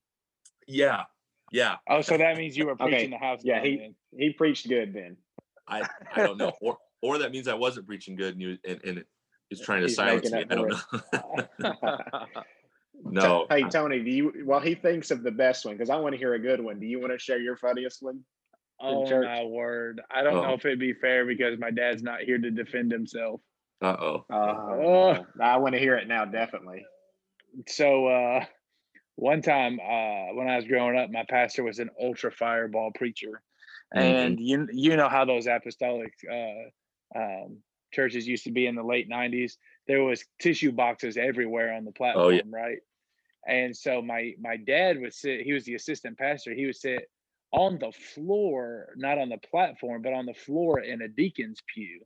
[0.67, 1.05] Yeah,
[1.51, 1.75] yeah.
[1.89, 3.07] Oh, so that means you were preaching okay.
[3.07, 3.41] the house.
[3.43, 3.95] Yeah, he then.
[4.17, 5.17] he preached good then.
[5.67, 8.79] I I don't know, or or that means I wasn't preaching good, and you and,
[8.83, 9.03] and
[9.49, 10.45] he's trying to He's silence me.
[10.49, 10.73] I don't
[11.59, 11.73] know.
[13.03, 13.45] no.
[13.49, 14.33] Hey Tony, do you?
[14.45, 16.79] While he thinks of the best one, because I want to hear a good one.
[16.79, 18.21] Do you want to share your funniest one?
[18.79, 19.25] Oh church?
[19.25, 20.01] my word!
[20.11, 20.41] I don't oh.
[20.41, 23.41] know if it'd be fair because my dad's not here to defend himself.
[23.81, 24.25] Uh-oh.
[24.31, 25.25] Uh oh.
[25.41, 26.85] I want to hear it now, definitely.
[27.67, 28.45] So uh
[29.17, 33.41] one time uh when I was growing up, my pastor was an ultra fireball preacher.
[33.95, 33.99] Mm-hmm.
[33.99, 37.57] And you you know how those apostolic uh, um,
[37.93, 39.53] churches used to be in the late '90s.
[39.87, 42.41] There was tissue boxes everywhere on the platform, oh, yeah.
[42.49, 42.79] right?
[43.47, 45.41] And so my my dad would sit.
[45.41, 46.53] He was the assistant pastor.
[46.53, 47.09] He would sit
[47.53, 52.01] on the floor, not on the platform, but on the floor in a deacon's pew.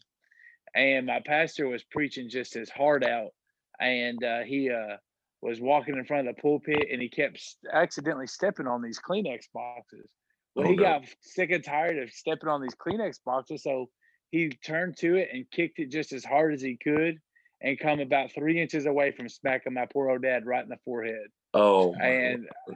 [0.75, 3.31] And my pastor was preaching just his heart out,
[3.79, 4.97] and uh, he uh,
[5.41, 9.45] was walking in front of the pulpit, and he kept accidentally stepping on these Kleenex
[9.53, 10.09] boxes.
[10.55, 13.89] Well, oh, he got sick and tired of stepping on these Kleenex boxes, so
[14.29, 17.17] he turned to it and kicked it just as hard as he could,
[17.61, 20.77] and come about three inches away from smacking my poor old dad right in the
[20.85, 21.27] forehead.
[21.53, 22.75] Oh, and uh,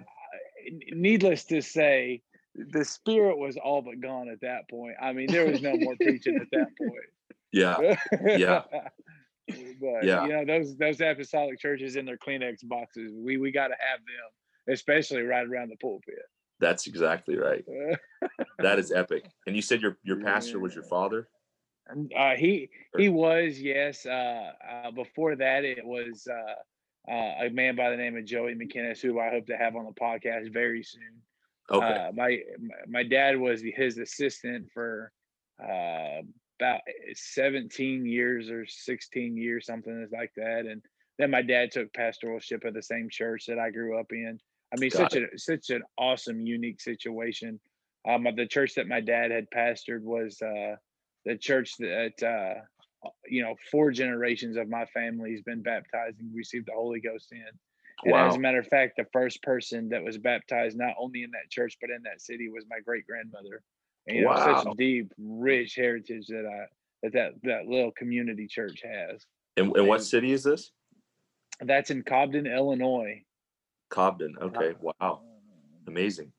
[0.92, 2.22] needless to say,
[2.56, 4.96] the spirit was all but gone at that point.
[5.02, 6.92] I mean, there was no more preaching at that point.
[7.52, 7.96] Yeah,
[8.38, 8.64] yeah.
[9.48, 10.26] but yeah.
[10.26, 14.00] you know those those apostolic churches in their Kleenex boxes, we we got to have
[14.00, 14.32] them
[14.68, 16.16] especially right around the pulpit.
[16.60, 17.66] That's exactly right.
[18.60, 19.30] that is epic.
[19.46, 21.28] And you said your your pastor was your father.
[22.18, 24.06] Uh, he he was yes.
[24.06, 28.56] Uh, uh, before that, it was uh, uh, a man by the name of Joey
[28.56, 31.22] McKinnis, who I hope to have on the podcast very soon.
[31.70, 31.86] Okay.
[31.86, 32.40] Uh, my
[32.88, 35.12] my dad was his assistant for
[36.60, 36.82] about
[37.14, 40.82] 17 years or 16 years, something like that, and
[41.18, 44.40] then my dad took pastoralship at the same church that I grew up in.
[44.74, 45.30] I mean, Got such it.
[45.34, 47.60] a such an awesome, unique situation.
[48.08, 50.76] Um, the church that my dad had pastored was uh,
[51.26, 52.62] the church that uh,
[53.28, 57.32] you know four generations of my family has been baptized and received the Holy Ghost
[57.32, 57.46] in.
[58.04, 58.28] And wow.
[58.28, 61.50] as a matter of fact, the first person that was baptized not only in that
[61.50, 63.62] church but in that city was my great grandmother.
[64.08, 64.36] And, you wow.
[64.36, 66.66] know, such a deep, rich heritage that I
[67.04, 69.26] that that, that little community church has.
[69.58, 70.72] And, and what city is this?
[71.62, 73.24] That's in Cobden, Illinois.
[73.90, 74.36] Cobden.
[74.42, 74.74] Okay.
[74.80, 75.22] Wow.
[75.88, 76.32] Amazing.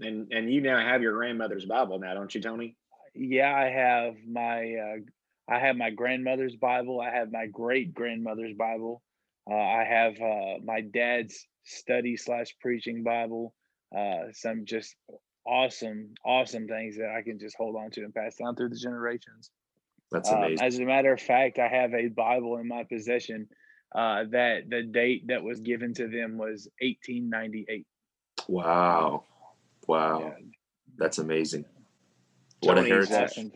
[0.00, 2.76] And and you now have your grandmother's Bible now, don't you, Tony?
[3.14, 4.96] Yeah, I have my uh,
[5.52, 7.00] I have my grandmother's Bible.
[7.00, 9.02] I have my great grandmother's Bible.
[9.50, 13.52] Uh, I have uh, my dad's study slash preaching Bible.
[13.96, 14.94] Uh, some just
[15.46, 18.76] awesome, awesome things that I can just hold on to and pass down through the
[18.76, 19.50] generations.
[20.10, 20.66] That's um, amazing.
[20.66, 23.48] as a matter of fact, I have a Bible in my possession
[23.94, 27.86] uh, that the date that was given to them was 1898.
[28.48, 29.24] Wow.
[29.86, 30.20] Wow.
[30.20, 30.44] Yeah.
[30.98, 31.64] That's amazing.
[32.60, 33.52] What Tony's, a heritage.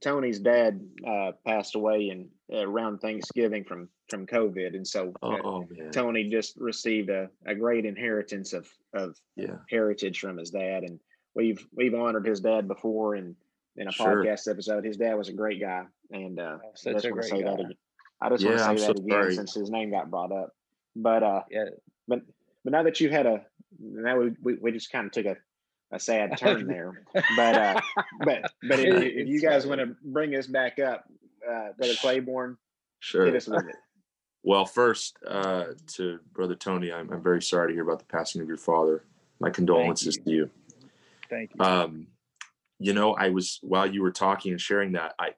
[0.00, 5.38] Tony's dad uh, passed away in uh, around Thanksgiving from from COVID, and so uh,
[5.44, 9.56] oh, Tony just received a, a great inheritance of of yeah.
[9.70, 11.00] heritage from his dad, and
[11.34, 13.36] we've we've honored his dad before in
[13.76, 14.24] in a sure.
[14.24, 14.84] podcast episode.
[14.84, 17.50] His dad was a great guy, and uh, oh, Such a great say guy.
[17.50, 17.74] that again.
[18.20, 19.34] I just yeah, want to say I'm that so again sorry.
[19.34, 20.54] since his name got brought up.
[20.94, 21.64] But uh, yeah,
[22.06, 22.22] but
[22.64, 23.44] but now that you had a
[23.80, 25.36] now we we, we just kind of took a
[25.90, 27.04] a sad turn there.
[27.36, 27.80] but uh,
[28.20, 31.04] but but if, if you guys want to bring us back up,
[31.48, 32.56] uh, Brother Claiborne,
[33.00, 33.76] sure, hit us with it.
[34.42, 38.42] Well, first uh, to Brother Tony, I'm, I'm very sorry to hear about the passing
[38.42, 39.04] of your father.
[39.40, 40.22] My condolences you.
[40.22, 40.50] to you.
[41.30, 41.64] Thank you.
[41.64, 42.06] Um,
[42.78, 45.30] you know, I was while you were talking and sharing that, I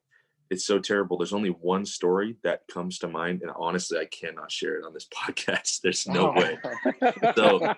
[0.51, 1.19] it's so terrible.
[1.19, 4.93] There's only one story that comes to mind, and honestly, I cannot share it on
[4.93, 5.81] this podcast.
[5.83, 6.59] There's no way.
[7.35, 7.75] So,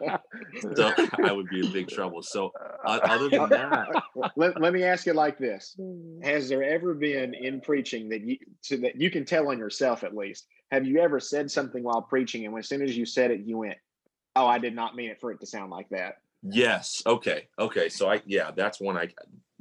[0.75, 0.93] so
[1.25, 2.23] I would be in big trouble.
[2.23, 2.53] So,
[2.85, 4.03] uh, other than that,
[4.37, 5.77] let, let me ask you like this:
[6.23, 10.05] Has there ever been in preaching that you so that you can tell on yourself
[10.05, 10.47] at least?
[10.71, 13.59] Have you ever said something while preaching, and as soon as you said it, you
[13.59, 13.79] went,
[14.35, 17.03] "Oh, I did not mean it for it to sound like that." Yes.
[17.07, 17.49] Okay.
[17.59, 17.89] Okay.
[17.89, 19.09] So I yeah, that's one I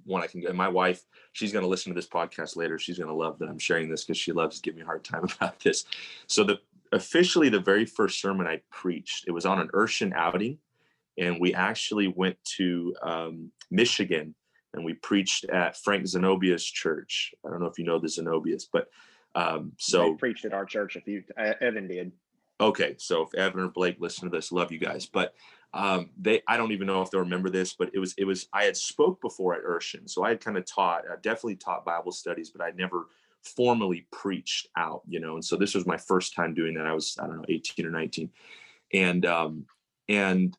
[0.03, 0.51] one I can go.
[0.53, 2.77] My wife, she's going to listen to this podcast later.
[2.79, 5.03] She's going to love that I'm sharing this because she loves give me a hard
[5.03, 5.85] time about this.
[6.27, 6.59] So the
[6.91, 10.59] officially the very first sermon I preached, it was on an Urshan outing,
[11.17, 14.35] and we actually went to um, Michigan
[14.75, 17.33] and we preached at Frank Zenobia's church.
[17.45, 18.89] I don't know if you know the Zenobias, but
[19.35, 20.95] um, so they preached at our church.
[20.95, 22.11] If you uh, Evan did.
[22.59, 25.05] Okay, so if Evan or Blake listen to this, love you guys.
[25.05, 25.33] But
[25.73, 28.47] um, they I don't even know if they remember this, but it was it was
[28.53, 31.85] I had spoke before at Urshan, so I had kind of taught, I definitely taught
[31.85, 33.07] Bible studies, but I never
[33.43, 35.33] formally preached out, you know.
[35.33, 36.87] And so this was my first time doing that.
[36.87, 38.29] I was I don't know 18 or 19,
[38.93, 39.65] and um,
[40.07, 40.57] and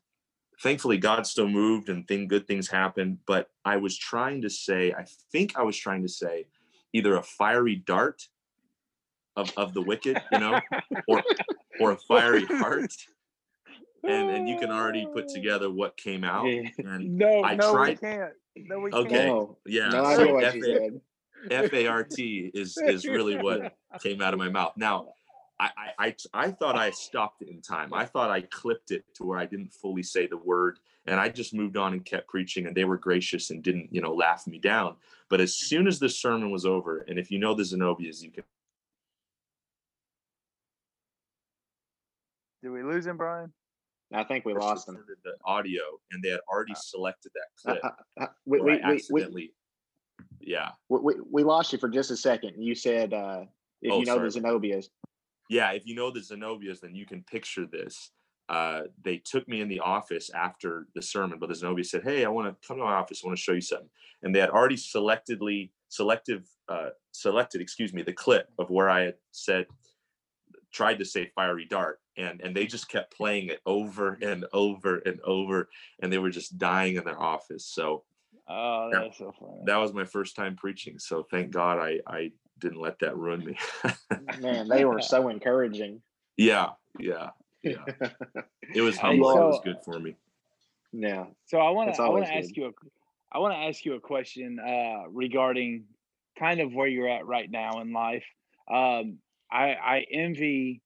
[0.61, 3.17] thankfully God still moved and thing good things happened.
[3.25, 6.45] But I was trying to say, I think I was trying to say
[6.93, 8.27] either a fiery dart
[9.37, 10.59] of, of the wicked, you know,
[11.07, 11.23] or
[11.79, 12.91] or a fiery heart
[14.03, 16.45] and and you can already put together what came out.
[16.45, 17.89] And no, I no, tried.
[18.01, 18.33] we can't.
[18.55, 19.09] No, we okay.
[19.09, 19.29] can't.
[19.29, 19.89] Okay, Yeah.
[19.89, 20.37] No, so
[21.51, 24.73] F A R T is is really what came out of my mouth.
[24.77, 25.09] Now,
[25.59, 27.93] I, I I thought I stopped it in time.
[27.93, 31.29] I thought I clipped it to where I didn't fully say the word, and I
[31.29, 32.67] just moved on and kept preaching.
[32.67, 34.95] And they were gracious and didn't you know laugh me down.
[35.29, 38.31] But as soon as the sermon was over, and if you know the Zenobias, you
[38.31, 38.43] can.
[42.67, 43.53] Did we lose him, Brian?
[44.13, 45.01] I think we lost them.
[45.23, 47.93] The audio, and they had already uh, selected that uh, clip.
[48.19, 49.53] Uh, uh, we, we, accidentally,
[50.19, 50.71] we, yeah.
[50.89, 52.61] We, we lost you for just a second.
[52.61, 53.43] You said uh,
[53.81, 54.29] if oh, you know sorry.
[54.29, 54.87] the Zenobias.
[55.49, 58.11] Yeah, if you know the Zenobias, then you can picture this.
[58.49, 62.25] Uh, they took me in the office after the sermon, but the Zenobia said, "Hey,
[62.25, 63.21] I want to come to my office.
[63.23, 63.89] I want to show you something."
[64.23, 69.03] And they had already selectively selective uh, selected, excuse me, the clip of where I
[69.03, 69.67] had said
[70.73, 74.97] tried to say fiery dart and and they just kept playing it over and over
[75.05, 75.69] and over
[76.01, 78.03] and they were just dying in their office so
[78.49, 82.31] oh that's so funny that was my first time preaching so thank god i i
[82.59, 83.55] didn't let that ruin me
[84.41, 86.01] man they were so encouraging
[86.37, 87.29] yeah yeah
[87.63, 87.83] Yeah.
[88.73, 89.31] It was Hey, humble.
[89.31, 90.15] it was good for me.
[90.93, 91.25] Yeah.
[91.47, 92.71] So I want to I want to ask you a
[93.31, 95.85] I want to ask you a question uh, regarding
[96.39, 98.23] kind of where you're at right now in life.
[98.71, 99.17] Um,
[99.51, 100.81] I, I envy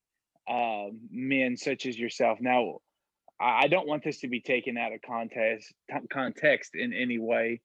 [0.49, 2.39] uh, men such as yourself.
[2.41, 2.79] Now,
[3.39, 7.19] I, I don't want this to be taken out of context con- context in any
[7.19, 7.61] way,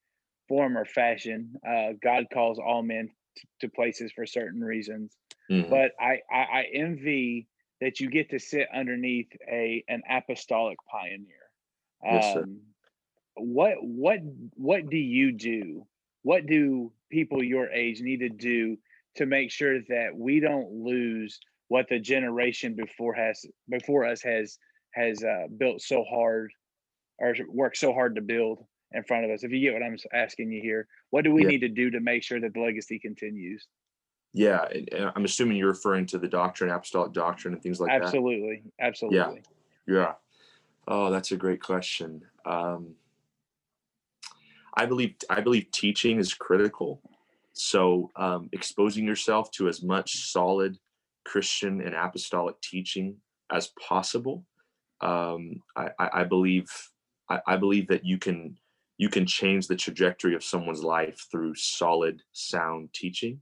[0.49, 1.55] form, or fashion.
[1.69, 5.13] Uh, God calls all men t- to places for certain reasons
[5.51, 5.69] Mhm.
[5.69, 7.49] but I, I I envy
[7.81, 11.51] that you get to sit underneath a an apostolic pioneer.
[12.09, 12.45] Yes, sir.
[12.45, 12.63] Um,
[13.37, 14.21] what what
[14.55, 15.87] what do you do?
[16.23, 18.79] What do people your age need to do
[19.17, 24.59] to make sure that we don't lose what the generation before has before us has
[24.95, 26.51] has uh, built so hard
[27.19, 29.43] or worked so hard to build in front of us?
[29.43, 31.49] If you get what I'm asking you here, what do we Yeah.
[31.49, 33.67] need to do to make sure that the legacy continues?
[34.33, 37.91] Yeah, and, and I'm assuming you're referring to the doctrine, apostolic doctrine, and things like
[37.91, 38.05] that.
[38.05, 39.43] absolutely, absolutely.
[39.87, 40.13] Yeah.
[40.89, 42.23] Oh, that's a great question.
[42.45, 42.95] Um,
[44.75, 47.01] I believe I believe teaching is critical.
[47.57, 50.79] So um, exposing yourself to as much solid
[51.25, 53.17] Christian and apostolic teaching
[53.51, 54.45] as possible.
[55.01, 56.67] Um, I, I, believe
[57.31, 58.59] I, I believe that you can
[58.99, 63.41] you can change the trajectory of someone's life through solid, sound teaching.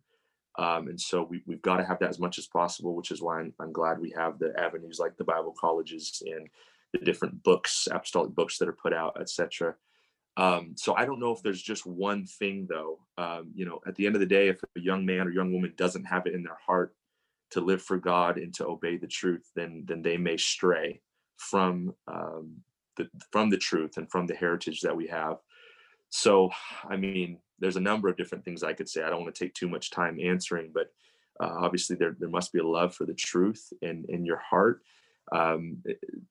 [0.59, 3.21] Um, and so we, we've got to have that as much as possible, which is
[3.21, 6.49] why I'm, I'm glad we have the avenues like the Bible colleges and
[6.93, 9.75] the different books, apostolic books that are put out, etc.
[10.37, 12.99] Um, so I don't know if there's just one thing though.
[13.17, 15.53] Um, you know, at the end of the day, if a young man or young
[15.53, 16.95] woman doesn't have it in their heart
[17.53, 21.01] to live for God and to obey the truth, then then they may stray
[21.37, 22.57] from um,
[22.97, 25.39] the from the truth and from the heritage that we have.
[26.11, 26.51] So,
[26.89, 29.03] I mean, there's a number of different things I could say.
[29.03, 30.89] I don't want to take too much time answering, but
[31.41, 34.83] uh, obviously there there must be a love for the truth in in your heart.
[35.33, 35.83] Um,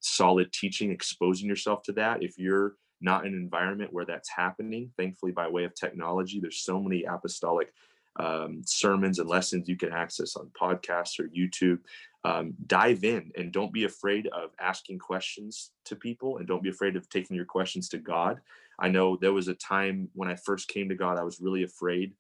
[0.02, 2.22] solid teaching, exposing yourself to that.
[2.22, 6.82] If you're not an environment where that's happening, thankfully by way of technology, there's so
[6.82, 7.74] many apostolic
[8.18, 11.80] um, sermons and lessons you can access on podcasts or YouTube.
[12.26, 16.70] Um, dive in and don't be afraid of asking questions to people and don't be
[16.70, 18.40] afraid of taking your questions to God.
[18.80, 21.64] I know there was a time when I first came to God, I was really
[21.64, 22.14] afraid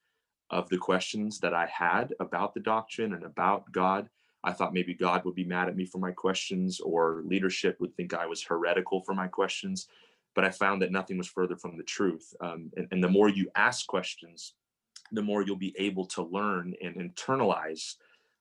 [0.49, 4.09] of the questions that I had about the doctrine and about God.
[4.43, 7.95] I thought maybe God would be mad at me for my questions or leadership would
[7.95, 9.87] think I was heretical for my questions.
[10.35, 12.33] But I found that nothing was further from the truth.
[12.41, 14.55] Um, and, and the more you ask questions,
[15.11, 17.95] the more you'll be able to learn and internalize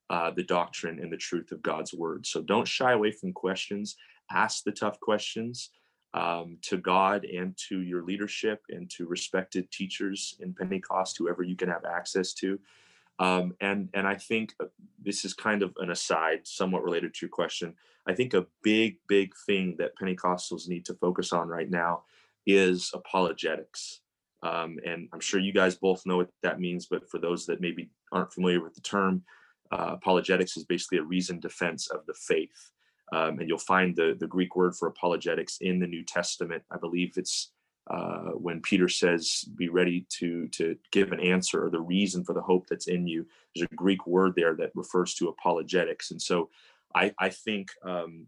[0.09, 2.25] uh, the doctrine and the truth of God's word.
[2.25, 3.95] So don't shy away from questions.
[4.31, 5.69] Ask the tough questions
[6.13, 11.55] um, to God and to your leadership and to respected teachers in Pentecost, whoever you
[11.55, 12.59] can have access to.
[13.19, 14.65] Um, and and I think uh,
[15.01, 17.75] this is kind of an aside, somewhat related to your question.
[18.07, 22.03] I think a big big thing that Pentecostals need to focus on right now
[22.45, 24.01] is apologetics.
[24.41, 27.61] Um, and I'm sure you guys both know what that means, but for those that
[27.61, 29.23] maybe aren't familiar with the term,
[29.71, 32.71] uh, apologetics is basically a reasoned defense of the faith.
[33.13, 36.63] Um, and you'll find the, the Greek word for apologetics in the New Testament.
[36.71, 37.51] I believe it's
[37.87, 42.33] uh, when Peter says, "Be ready to to give an answer or the reason for
[42.33, 46.21] the hope that's in you." There's a Greek word there that refers to apologetics, and
[46.21, 46.49] so
[46.95, 48.27] I, I think um,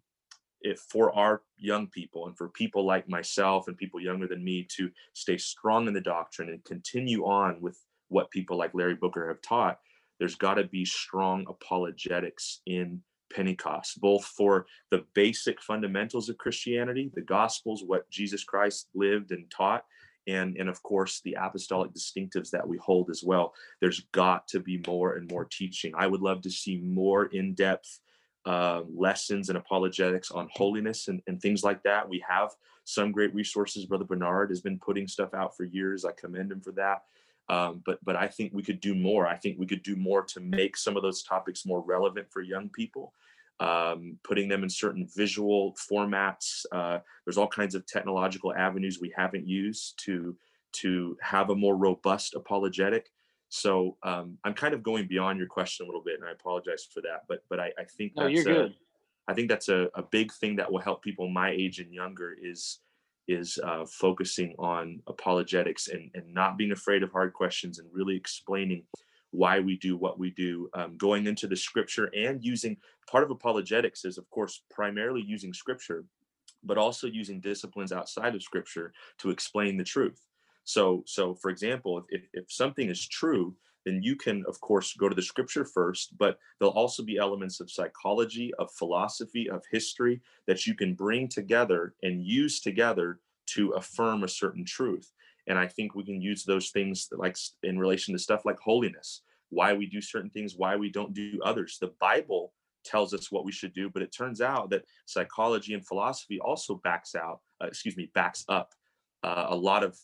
[0.61, 4.67] if for our young people and for people like myself and people younger than me
[4.77, 9.27] to stay strong in the doctrine and continue on with what people like Larry Booker
[9.27, 9.79] have taught,
[10.19, 13.01] there's got to be strong apologetics in
[13.33, 19.49] Pentecost, both for the basic fundamentals of Christianity, the Gospels, what Jesus Christ lived and
[19.49, 19.85] taught,
[20.27, 23.53] and, and of course, the apostolic distinctives that we hold as well.
[23.81, 25.93] There's got to be more and more teaching.
[25.95, 27.99] I would love to see more in depth
[28.45, 32.07] uh, lessons and apologetics on holiness and, and things like that.
[32.07, 32.51] We have
[32.83, 33.85] some great resources.
[33.85, 36.05] Brother Bernard has been putting stuff out for years.
[36.05, 37.03] I commend him for that.
[37.47, 39.27] Um, but but I think we could do more.
[39.27, 42.41] I think we could do more to make some of those topics more relevant for
[42.41, 43.13] young people,
[43.59, 46.65] um, putting them in certain visual formats.
[46.71, 50.35] Uh, there's all kinds of technological avenues we haven't used to
[50.73, 53.11] to have a more robust apologetic.
[53.49, 56.87] So um, I'm kind of going beyond your question a little bit, and I apologize
[56.91, 57.23] for that.
[57.29, 58.75] But but I, I think No, that's you're a- good.
[59.27, 62.35] I think that's a, a big thing that will help people my age and younger
[62.39, 62.79] is
[63.27, 68.15] is uh, focusing on apologetics and, and not being afraid of hard questions and really
[68.15, 68.83] explaining
[69.31, 72.77] why we do what we do, um, going into the scripture and using
[73.09, 76.05] part of apologetics is, of course, primarily using scripture,
[76.63, 80.21] but also using disciplines outside of scripture to explain the truth.
[80.63, 83.55] So, so for example, if, if something is true,
[83.85, 87.59] then you can, of course, go to the scripture first, but there'll also be elements
[87.59, 93.71] of psychology, of philosophy, of history that you can bring together and use together to
[93.71, 95.11] affirm a certain truth.
[95.47, 99.21] And I think we can use those things like in relation to stuff like holiness,
[99.49, 101.77] why we do certain things, why we don't do others.
[101.79, 105.85] The Bible tells us what we should do, but it turns out that psychology and
[105.85, 108.73] philosophy also backs out, uh, excuse me, backs up
[109.23, 109.97] uh, a lot of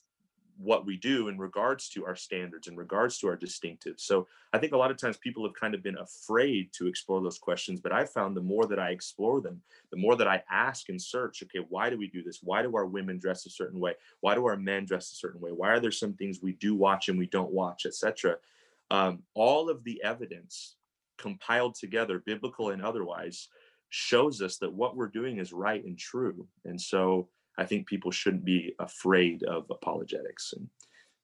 [0.58, 4.02] what we do in regards to our standards in regards to our distinctives.
[4.02, 7.22] So i think a lot of times people have kind of been afraid to explore
[7.22, 10.43] those questions but i found the more that i explore them the more that i
[10.52, 12.39] ask and search okay why do we do this?
[12.43, 13.93] Why do our women dress a certain way?
[14.22, 15.52] Why do our men dress a certain way?
[15.52, 17.86] Why are there some things we do watch and we don't watch?
[17.86, 18.38] etc
[18.91, 20.76] um, all of the evidence
[21.18, 23.47] compiled together biblical and otherwise
[23.89, 26.47] shows us that what we're doing is right and true.
[26.66, 30.54] And so I think people shouldn't be afraid of apologetics.
[30.54, 30.68] And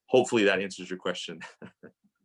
[0.07, 1.39] hopefully that answers your question.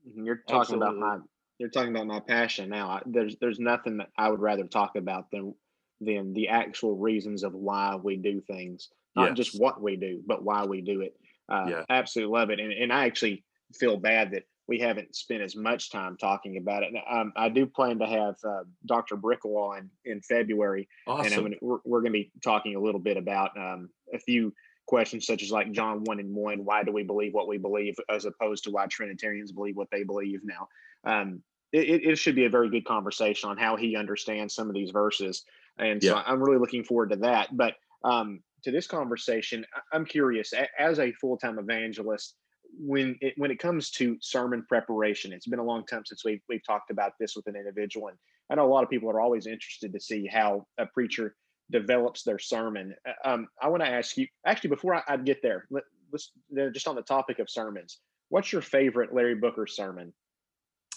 [0.08, 0.98] Mm-hmm, you're talking Absolutely.
[0.98, 1.24] about my
[1.58, 2.88] you're talking about my passion now.
[2.88, 5.54] I, there's there's nothing that I would rather talk about than
[6.00, 9.36] than the actual reasons of why we do things, not yes.
[9.36, 11.16] just what we do, but why we do it.
[11.48, 11.82] Uh, yeah.
[11.88, 13.44] Absolutely love it, and and I actually
[13.74, 14.42] feel bad that
[14.72, 16.94] we haven't spent as much time talking about it.
[17.06, 19.18] Um, I do plan to have uh, Dr.
[19.18, 21.26] Brickle on in February, awesome.
[21.26, 24.54] and gonna, we're, we're going to be talking a little bit about um, a few
[24.86, 26.64] questions such as like John one and one.
[26.64, 30.04] Why do we believe what we believe, as opposed to why Trinitarians believe what they
[30.04, 30.68] believe now?
[31.04, 34.74] Um, it, it, should be a very good conversation on how he understands some of
[34.74, 35.44] these verses,
[35.78, 36.12] and yeah.
[36.12, 37.54] so I'm really looking forward to that.
[37.54, 42.36] But um, to this conversation, I'm curious as a full time evangelist
[42.78, 46.40] when it when it comes to sermon preparation, it's been a long time since we've
[46.48, 48.16] we've talked about this with an individual, and
[48.50, 51.36] I know a lot of people are always interested to see how a preacher
[51.70, 52.94] develops their sermon.
[53.06, 56.30] Uh, um, I want to ask you, actually, before I, I get there, let, us
[56.74, 57.98] just on the topic of sermons.
[58.28, 60.12] What's your favorite Larry Booker sermon?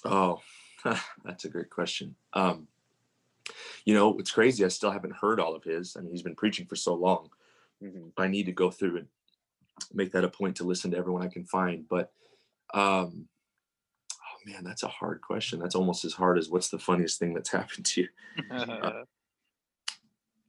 [0.03, 0.41] Oh,
[1.23, 2.15] that's a great question.
[2.34, 2.67] Um,
[3.86, 4.65] you know, it's crazy.
[4.65, 5.95] I still haven't heard all of his.
[5.95, 7.30] I mean, he's been preaching for so long.
[7.84, 8.07] Mm-hmm.
[8.17, 9.07] I need to go through and
[9.93, 11.88] make that a point to listen to everyone I can find.
[11.88, 12.11] But
[12.73, 13.28] um,
[14.13, 15.59] oh man, that's a hard question.
[15.59, 18.07] That's almost as hard as what's the funniest thing that's happened to you.
[18.51, 19.03] uh,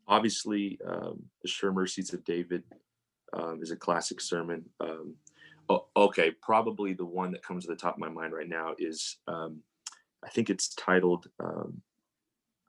[0.09, 2.62] obviously, um, the Sure Mercies of David
[3.33, 4.64] um, is a classic sermon.
[4.81, 5.14] Um,
[5.68, 8.74] oh, okay, probably the one that comes to the top of my mind right now
[8.79, 9.61] is um,
[10.24, 11.83] I think it's titled um,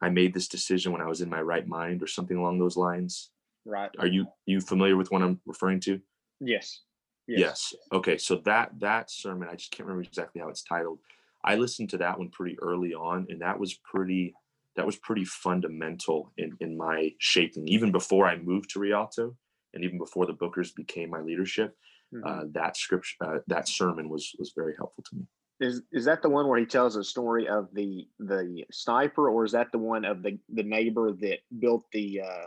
[0.01, 2.77] "I Made This Decision When I Was in My Right Mind" or something along those
[2.77, 3.29] lines.
[3.65, 3.91] Right.
[3.99, 6.01] Are you you familiar with what I'm referring to?
[6.39, 6.81] Yes.
[7.27, 7.39] yes.
[7.39, 7.73] Yes.
[7.91, 8.17] Okay.
[8.17, 10.99] So that that sermon, I just can't remember exactly how it's titled.
[11.43, 14.33] I listened to that one pretty early on, and that was pretty
[14.75, 17.67] that was pretty fundamental in in my shaping.
[17.67, 19.35] Even before I moved to Rialto,
[19.73, 21.75] and even before the Bookers became my leadership,
[22.13, 22.27] mm-hmm.
[22.27, 25.23] uh, that scripture, uh, that sermon was was very helpful to me.
[25.59, 29.43] Is is that the one where he tells a story of the the sniper, or
[29.43, 32.45] is that the one of the the neighbor that built the uh,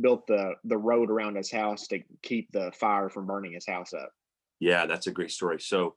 [0.00, 3.92] built the the road around his house to keep the fire from burning his house
[3.92, 4.10] up.
[4.60, 5.60] Yeah, that's a great story.
[5.60, 5.94] So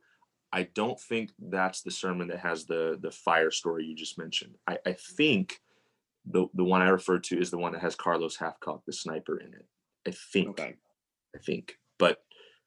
[0.54, 4.56] I don't think that's the sermon that has the the fire story you just mentioned.
[4.68, 5.60] I, I think
[6.26, 9.38] the the one I referred to is the one that has Carlos Hathcock, the sniper,
[9.38, 9.66] in it.
[10.08, 10.50] I think.
[10.60, 10.76] Okay.
[11.36, 11.78] I think.
[11.98, 12.20] But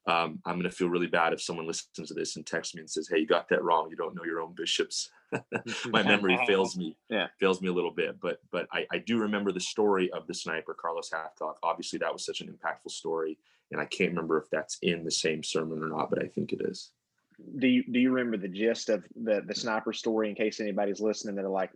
[0.07, 2.81] um, I'm going to feel really bad if someone listens to this and texts me
[2.81, 3.87] and says, "Hey, you got that wrong.
[3.89, 5.09] You don't know your own bishops."
[5.87, 7.27] My memory fails me, yeah.
[7.39, 10.33] fails me a little bit, but but I, I do remember the story of the
[10.33, 11.55] sniper, Carlos Hathcock.
[11.63, 13.37] Obviously, that was such an impactful story,
[13.71, 16.53] and I can't remember if that's in the same sermon or not, but I think
[16.53, 16.91] it is.
[17.59, 20.29] Do you do you remember the gist of the the sniper story?
[20.29, 21.71] In case anybody's listening, that are like,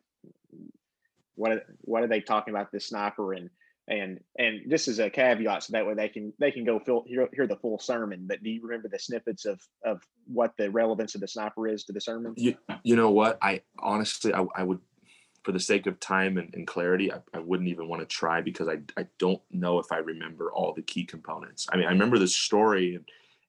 [1.36, 3.50] what are, what are they talking about this sniper and
[3.90, 7.04] and and this is a caveat so that way they can they can go feel,
[7.08, 10.70] hear, hear the full sermon but do you remember the snippets of of what the
[10.70, 12.34] relevance of the sniper is to the sermon?
[12.38, 13.38] You, you know what?
[13.42, 14.80] I honestly I, I would
[15.44, 18.42] for the sake of time and, and clarity I, I wouldn't even want to try
[18.42, 21.68] because I, I don't know if i remember all the key components.
[21.72, 23.06] I mean i remember the story and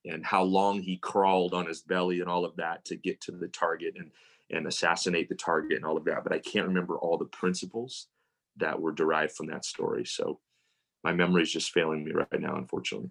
[0.06, 3.32] and how long he crawled on his belly and all of that to get to
[3.32, 4.10] the target and
[4.50, 8.06] and assassinate the target and all of that but i can't remember all the principles
[8.60, 10.04] that were derived from that story.
[10.04, 10.40] So
[11.02, 13.10] my memory is just failing me right now, unfortunately.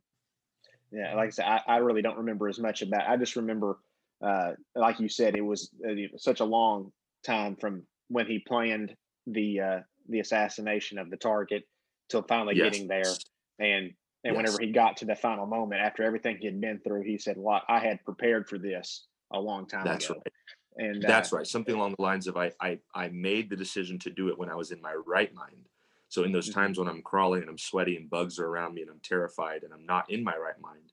[0.92, 3.10] Yeah, like I said, I, I really don't remember as much of that.
[3.10, 3.78] I just remember,
[4.24, 6.92] uh, like you said, it was, uh, such a long
[7.24, 8.96] time from when he planned
[9.28, 11.64] the uh, the assassination of the target
[12.10, 12.72] till finally yes.
[12.72, 13.14] getting there,
[13.60, 13.94] and
[14.24, 14.36] and yes.
[14.36, 17.36] whenever he got to the final moment after everything he had been through, he said,
[17.38, 20.34] "Well, I had prepared for this a long time That's ago." Right.
[20.78, 21.48] And that's uh, right.
[21.48, 24.50] Something along the lines of I, I I made the decision to do it when
[24.50, 25.68] I was in my right mind.
[26.10, 26.60] So in those mm-hmm.
[26.60, 29.64] times when I'm crawling and I'm sweaty and bugs are around me and I'm terrified
[29.64, 30.92] and I'm not in my right mind,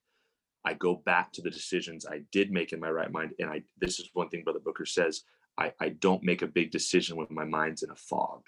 [0.65, 3.33] I go back to the decisions I did make in my right mind.
[3.39, 5.23] And I, this is one thing Brother Booker says,
[5.57, 8.43] I, I don't make a big decision when my mind's in a fog.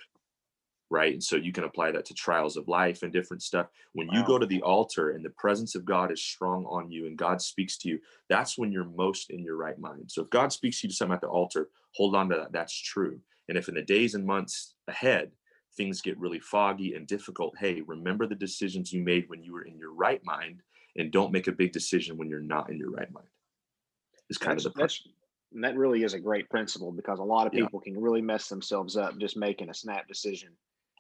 [0.91, 1.13] Right.
[1.13, 3.67] And so you can apply that to trials of life and different stuff.
[3.93, 7.07] When you go to the altar and the presence of God is strong on you
[7.07, 7.99] and God speaks to you,
[8.31, 10.11] that's when you're most in your right mind.
[10.11, 12.53] So if God speaks to you to something at the altar, hold on to that.
[12.53, 13.21] That's true.
[13.49, 15.33] And if in the days and months ahead,
[15.77, 19.65] things get really foggy and difficult, hey, remember the decisions you made when you were
[19.65, 20.63] in your right mind
[20.97, 23.29] and don't make a big decision when you're not in your right mind.
[24.31, 25.07] Is kind that's, of the that's
[25.53, 27.65] and that really is a great principle because a lot of Yeah.
[27.65, 30.51] people can really mess themselves up just making a snap decision.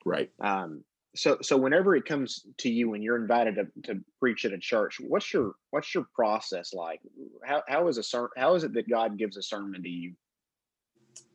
[0.05, 0.31] Right.
[0.41, 0.85] Um,
[1.17, 4.59] so so whenever it comes to you and you're invited to, to preach at a
[4.59, 7.01] church, what's your what's your process like?
[7.45, 10.15] How how is a ser- how is it that God gives a sermon to you?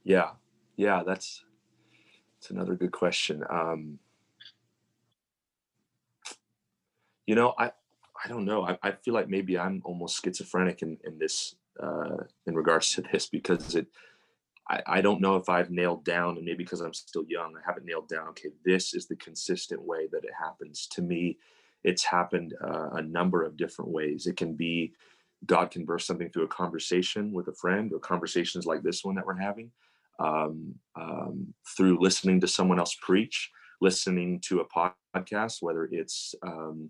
[0.04, 0.32] Yeah.
[0.78, 1.44] Yeah, that's
[2.36, 3.44] that's another good question.
[3.50, 4.00] Um
[7.26, 7.72] you know, I
[8.24, 8.64] I don't know.
[8.66, 13.02] I, I feel like maybe I'm almost schizophrenic in, in this uh in regards to
[13.02, 13.88] this because it
[14.70, 17.62] I, I don't know if I've nailed down, and maybe because I'm still young, I
[17.66, 18.30] haven't nailed down.
[18.30, 20.88] Okay, this is the consistent way that it happens.
[20.94, 21.38] To me,
[21.84, 24.26] it's happened uh, a number of different ways.
[24.28, 24.94] It can be
[25.46, 29.16] God can burst something through a conversation with a friend, or conversations like this one
[29.16, 29.72] that we're having,
[30.20, 33.52] um, um, through listening to someone else preach,
[33.82, 36.90] listening to a podcast, whether it's um,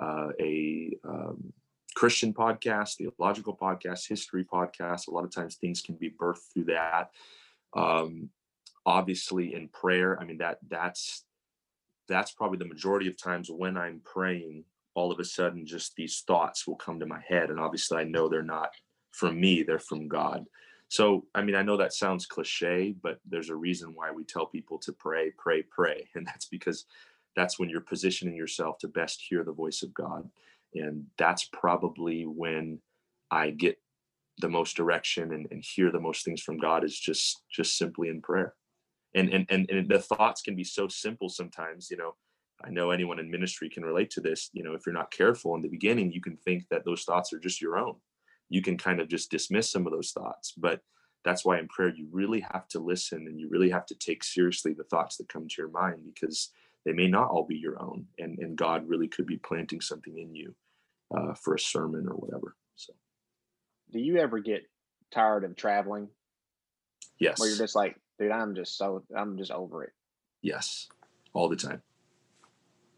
[0.00, 1.52] uh, a um,
[1.94, 5.06] Christian podcast, theological podcast, history podcast.
[5.06, 7.10] A lot of times things can be birthed through that.
[7.74, 8.30] Um,
[8.84, 11.24] obviously, in prayer, I mean that that's
[12.08, 14.64] that's probably the majority of times when I'm praying.
[14.96, 18.04] All of a sudden, just these thoughts will come to my head, and obviously, I
[18.04, 18.70] know they're not
[19.10, 20.46] from me; they're from God.
[20.88, 24.46] So, I mean, I know that sounds cliche, but there's a reason why we tell
[24.46, 26.84] people to pray, pray, pray, and that's because
[27.34, 30.30] that's when you're positioning yourself to best hear the voice of God
[30.74, 32.80] and that's probably when
[33.30, 33.78] i get
[34.38, 38.08] the most direction and, and hear the most things from god is just just simply
[38.08, 38.54] in prayer.
[39.14, 42.14] And, and and and the thoughts can be so simple sometimes you know.
[42.64, 45.54] I know anyone in ministry can relate to this you know if you're not careful
[45.54, 47.96] in the beginning you can think that those thoughts are just your own.
[48.48, 50.80] You can kind of just dismiss some of those thoughts but
[51.24, 54.22] that's why in prayer you really have to listen and you really have to take
[54.22, 56.50] seriously the thoughts that come to your mind because
[56.84, 60.18] they may not all be your own and, and god really could be planting something
[60.18, 60.54] in you
[61.16, 62.56] uh, for a sermon or whatever.
[62.76, 62.92] So
[63.92, 64.62] Do you ever get
[65.12, 66.08] tired of traveling
[67.18, 69.92] yes, where you're just like, dude, I'm just so I'm just over it.
[70.42, 70.88] yes,
[71.32, 71.82] all the time.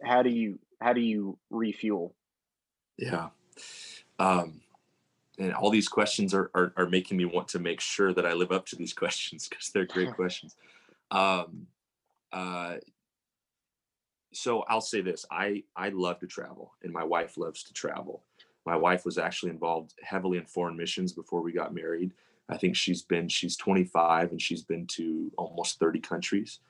[0.03, 2.15] How do you how do you refuel?
[2.99, 3.29] Yeah.
[4.19, 4.61] Um,
[5.39, 8.33] and all these questions are, are, are making me want to make sure that I
[8.33, 10.57] live up to these questions because they're great questions.
[11.11, 11.67] Um,
[12.33, 12.77] uh,
[14.33, 18.25] so I'll say this: I I love to travel, and my wife loves to travel.
[18.65, 22.13] My wife was actually involved heavily in foreign missions before we got married.
[22.49, 26.61] I think she's been she's 25 and she's been to almost 30 countries.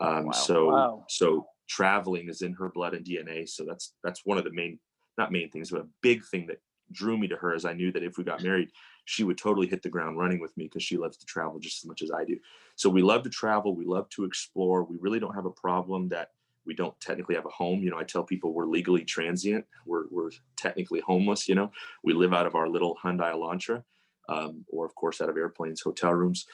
[0.00, 0.32] Um, Wow.
[0.32, 1.04] So Wow.
[1.08, 3.48] so traveling is in her blood and DNA.
[3.48, 4.78] So that's that's one of the main
[5.16, 6.60] not main things, but a big thing that
[6.92, 8.70] drew me to her is I knew that if we got married,
[9.04, 11.82] she would totally hit the ground running with me because she loves to travel just
[11.82, 12.38] as much as I do.
[12.76, 14.84] So we love to travel, we love to explore.
[14.84, 16.32] We really don't have a problem that
[16.66, 17.82] we don't technically have a home.
[17.82, 19.64] You know, I tell people we're legally transient.
[19.86, 21.48] We're we're technically homeless.
[21.48, 23.82] You know, we live out of our little Hyundai Elantra,
[24.28, 26.46] um, or of course out of airplanes, hotel rooms.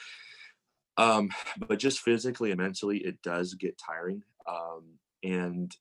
[0.97, 1.31] Um,
[1.67, 4.23] but just physically and mentally, it does get tiring.
[4.47, 4.83] Um,
[5.23, 5.75] and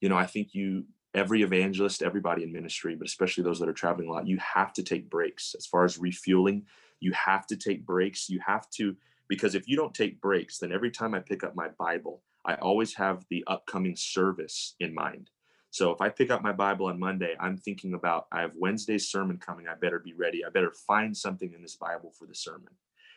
[0.00, 3.74] you know, I think you every evangelist, everybody in ministry, but especially those that are
[3.74, 5.54] traveling a lot, you have to take breaks.
[5.56, 6.64] As far as refueling,
[7.00, 8.30] you have to take breaks.
[8.30, 8.96] You have to
[9.28, 12.54] because if you don't take breaks, then every time I pick up my Bible, I
[12.56, 15.30] always have the upcoming service in mind.
[15.70, 19.08] So if I pick up my Bible on Monday, I'm thinking about I have Wednesday's
[19.08, 19.68] sermon coming.
[19.68, 20.44] I better be ready.
[20.44, 22.74] I better find something in this Bible for the sermon.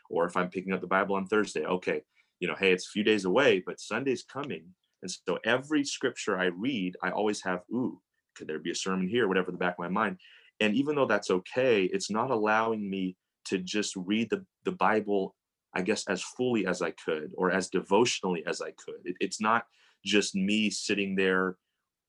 [0.10, 2.02] Or if I'm picking up the Bible on Thursday, okay,
[2.40, 4.68] you know, hey, it's a few days away, but Sunday's coming.
[5.02, 8.02] And so every scripture I read, I always have, ooh,
[8.36, 10.18] could there be a sermon here, whatever the back of my mind.
[10.60, 15.36] And even though that's okay, it's not allowing me to just read the, the Bible
[15.76, 19.02] I guess, as fully as I could or as devotionally as I could.
[19.04, 19.66] It, it's not
[20.04, 21.58] just me sitting there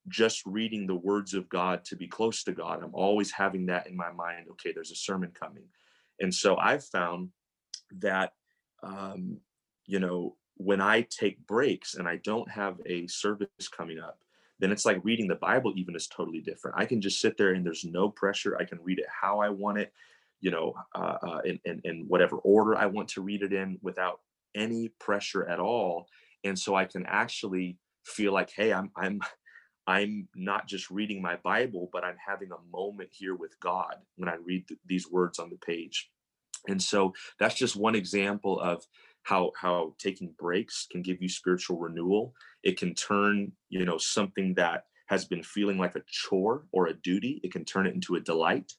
[0.08, 2.82] just reading the words of God to be close to God.
[2.82, 4.46] I'm always having that in my mind.
[4.52, 5.64] Okay, there's a sermon coming.
[6.20, 7.30] And so I've found
[7.98, 8.32] that,
[8.82, 9.38] um,
[9.86, 14.20] you know, when I take breaks and I don't have a service coming up,
[14.58, 16.78] then it's like reading the Bible even is totally different.
[16.78, 18.56] I can just sit there and there's no pressure.
[18.58, 19.92] I can read it how I want it
[20.40, 23.78] you know, uh, uh, in, in, in whatever order I want to read it in
[23.82, 24.20] without
[24.54, 26.06] any pressure at all.
[26.44, 29.20] And so I can actually feel like, hey, I'm, I'm,
[29.88, 34.28] I'm not just reading my Bible, but I'm having a moment here with God when
[34.28, 36.10] I read th- these words on the page.
[36.66, 38.84] And so that's just one example of
[39.22, 42.34] how how taking breaks can give you spiritual renewal.
[42.62, 46.94] It can turn, you know, something that has been feeling like a chore or a
[46.94, 48.72] duty, it can turn it into a delight.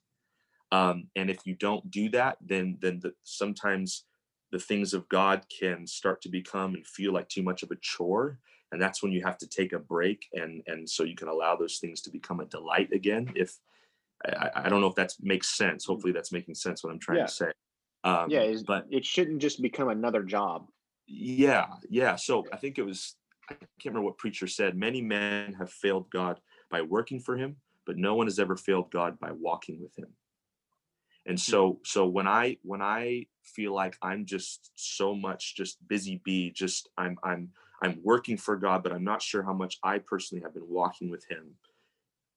[0.71, 4.05] Um, and if you don't do that, then then the, sometimes
[4.51, 7.75] the things of God can start to become and feel like too much of a
[7.81, 8.39] chore
[8.71, 11.55] and that's when you have to take a break and and so you can allow
[11.55, 13.57] those things to become a delight again if
[14.25, 17.19] i, I don't know if that makes sense hopefully that's making sense what i'm trying
[17.19, 17.25] Yeah.
[17.25, 17.51] to say
[18.03, 20.67] um, yeah, but it shouldn't just become another job.
[21.07, 23.15] yeah yeah so i think it was
[23.49, 26.39] i can't remember what preacher said many men have failed god
[26.69, 27.55] by working for him
[27.85, 30.07] but no one has ever failed god by walking with him
[31.27, 36.21] and so so when i when i feel like i'm just so much just busy
[36.23, 37.49] bee just i'm i'm
[37.83, 41.09] i'm working for god but i'm not sure how much i personally have been walking
[41.09, 41.53] with him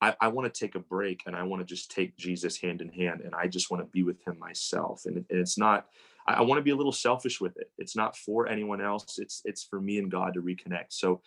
[0.00, 2.82] i, I want to take a break and i want to just take jesus hand
[2.82, 5.02] in hand and i just want to be with him myself.
[5.06, 5.86] And, it- and it's not
[6.28, 7.70] i, I want to be a little selfish with it.
[7.78, 9.18] It's not for anyone else.
[9.18, 10.88] It's it's for me and god to reconnect.
[10.90, 11.22] So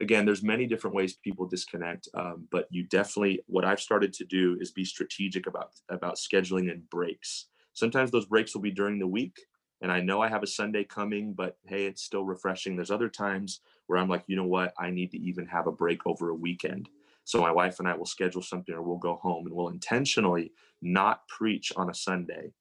[0.00, 4.24] again there's many different ways people disconnect um, but you definitely what i've started to
[4.24, 7.46] do is be strategic about about scheduling and breaks.
[7.72, 9.36] Sometimes those breaks will be during the week
[9.82, 12.76] and i know i have a sunday coming but hey it's still refreshing.
[12.76, 14.74] There's other times where i'm like you know what?
[14.78, 16.88] I need to even have a break over a weekend.
[17.24, 20.52] So my wife and i will schedule something or we'll go home and we'll intentionally
[20.80, 22.52] not preach on a sunday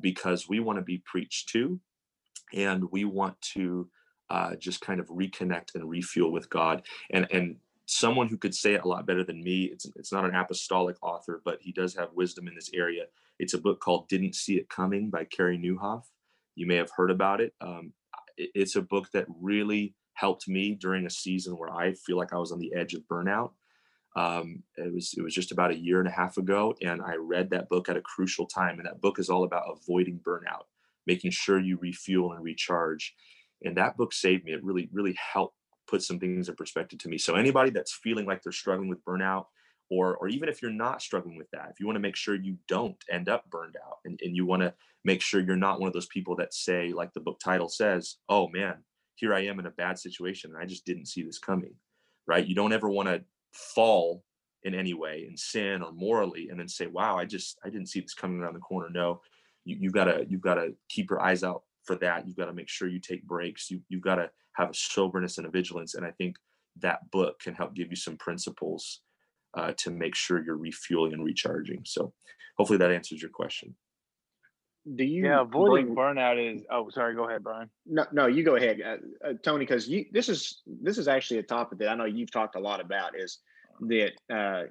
[0.00, 1.80] because we want to be preached to
[2.52, 3.88] and we want to
[4.30, 6.86] uh, just kind of reconnect and refuel with God.
[7.10, 7.56] And and
[7.86, 9.64] someone who could say it a lot better than me.
[9.64, 13.04] It's it's not an apostolic author, but he does have wisdom in this area.
[13.38, 16.04] It's a book called "Didn't See It Coming" by Carey Nieuwhof.
[16.54, 17.54] You may have heard about it.
[17.60, 17.92] Um,
[18.36, 22.32] it- It's a book that really helped me during a season where I feel like
[22.32, 23.52] I was on the edge of burnout.
[24.16, 27.16] Um, it was it was just about a year and a half ago, and I
[27.16, 28.78] read that book at a crucial time.
[28.78, 30.64] And that book is all about avoiding burnout,
[31.06, 33.14] making sure you refuel and recharge
[33.64, 34.52] and that book saved me.
[34.52, 35.56] It really really helped
[35.86, 37.18] put some things in perspective to me.
[37.18, 39.46] So anybody that's feeling like they're struggling with burnout
[39.90, 42.34] or or even if you're not struggling with that if you want to make sure
[42.34, 44.72] you don't end up burned out and, and you want to
[45.04, 48.16] make sure you're not one of those people that say like the book title says
[48.30, 48.76] oh man
[49.16, 51.74] here i am in a bad situation and i just didn't see this coming
[52.26, 52.46] right?
[52.46, 54.24] You don't ever want to fall
[54.62, 57.88] in any way in sin or morally and then say wow i just i didn't
[57.88, 58.88] see this coming around the corner.
[58.90, 59.20] No
[59.64, 62.46] you, you've got to you've got to keep your eyes out for that you've got
[62.46, 65.50] to make sure you take breaks you, you've got to have a soberness and a
[65.50, 66.36] vigilance and i think
[66.80, 69.00] that book can help give you some principles
[69.56, 72.12] uh, to make sure you're refueling and recharging so
[72.58, 73.74] hopefully that answers your question
[74.96, 75.24] Do you?
[75.24, 76.62] Yeah, avoiding bring- burnout is.
[76.70, 77.14] Oh, sorry.
[77.14, 77.70] Go ahead, Brian.
[77.86, 81.38] No, no, you go ahead, uh, uh, Tony, because you this is this is actually
[81.38, 83.18] a topic that I know you've talked a lot about.
[83.18, 83.38] Is
[83.88, 84.64] that uh,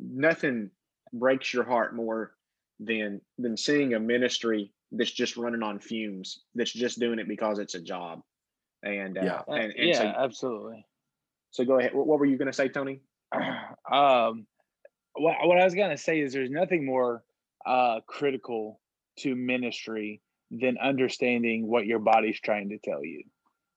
[0.00, 0.70] nothing
[1.12, 2.34] breaks your heart more
[2.80, 7.58] than than seeing a ministry that's just running on fumes, that's just doing it because
[7.58, 8.20] it's a job,
[8.82, 9.42] and uh, Yeah.
[9.48, 10.86] and, and yeah, so absolutely.
[11.50, 11.94] so go ahead.
[11.94, 13.00] What, what were you going to say, Tony?
[13.90, 14.46] um,
[15.14, 17.22] what what I was gonna say is there's nothing more
[17.66, 18.80] uh critical
[19.20, 20.20] to ministry
[20.50, 23.22] than understanding what your body's trying to tell you.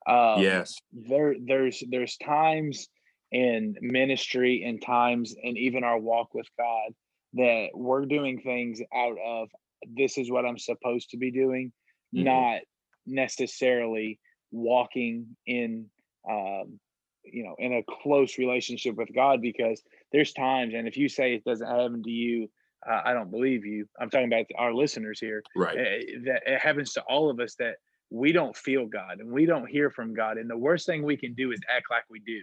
[0.08, 2.88] Um, yes there there's there's times
[3.32, 6.94] in ministry and times and even our walk with God
[7.34, 9.50] that we're doing things out of
[9.96, 11.72] this is what I'm supposed to be doing,
[12.14, 12.24] Mhm.
[12.24, 12.62] not
[13.06, 14.20] necessarily
[14.52, 15.90] walking in
[16.30, 16.80] um
[17.24, 19.82] you know in a close relationship with God because
[20.12, 22.50] there's times and if you say it doesn't happen to you
[22.88, 23.88] uh, I don't believe you.
[24.00, 27.56] I'm talking about our listeners here right eh, that it happens to all of us
[27.56, 27.76] that
[28.10, 30.38] we don't feel God and we don't hear from God.
[30.38, 32.42] And the worst thing we can do is act like we do.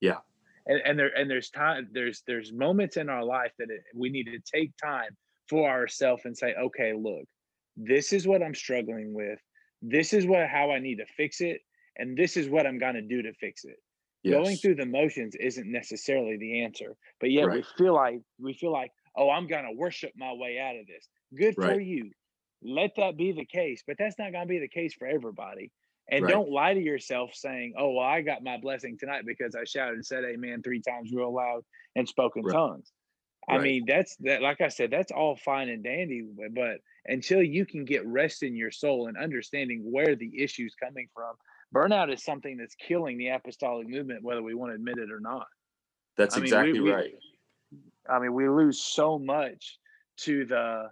[0.00, 0.18] Yeah.
[0.66, 4.10] And, and there and there's time there's there's moments in our life that it, we
[4.10, 5.16] need to take time
[5.48, 7.24] for ourselves and say, okay, look,
[7.76, 9.38] this is what I'm struggling with.
[9.82, 11.60] This is what how I need to fix it,
[11.96, 13.76] and this is what I'm gonna do to fix it.
[14.32, 18.72] Going through the motions isn't necessarily the answer, but yet we feel like we feel
[18.72, 21.08] like, oh, I'm gonna worship my way out of this.
[21.36, 22.10] Good for you.
[22.60, 25.70] Let that be the case, but that's not gonna be the case for everybody.
[26.10, 26.30] And Right.
[26.30, 29.94] don't lie to yourself saying, "Oh, well, I got my blessing tonight because I shouted
[29.94, 32.42] and said amen three times real loud and spoke in
[33.48, 33.60] Right.
[33.60, 34.42] I mean, that's that.
[34.42, 36.22] Like I said, that's all fine and dandy,
[36.52, 36.80] but-
[37.10, 41.34] until you can get rest in your soul and understanding where the issue's coming from,
[41.74, 45.20] burnout is something that's killing the apostolic movement, whether we want to admit it or
[45.20, 45.46] not.
[46.18, 47.14] that's I mean, exactly we- right
[48.10, 49.78] I mean, we lose so much
[50.18, 50.90] to the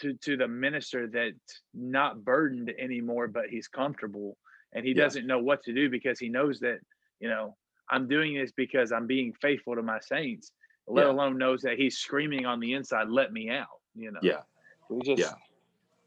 [0.00, 4.36] to to the minister that's not burdened anymore, but he's comfortable
[4.72, 5.04] and he Yeah.
[5.04, 6.80] doesn't know what to do because he knows that
[7.20, 7.56] you know
[7.90, 10.52] I'm doing this because I'm being faithful to my saints,
[10.86, 11.12] let Yeah.
[11.12, 14.20] alone knows that he's screaming on the inside, let me out, you know.
[14.22, 14.42] Yeah.
[14.88, 15.34] We just Yeah.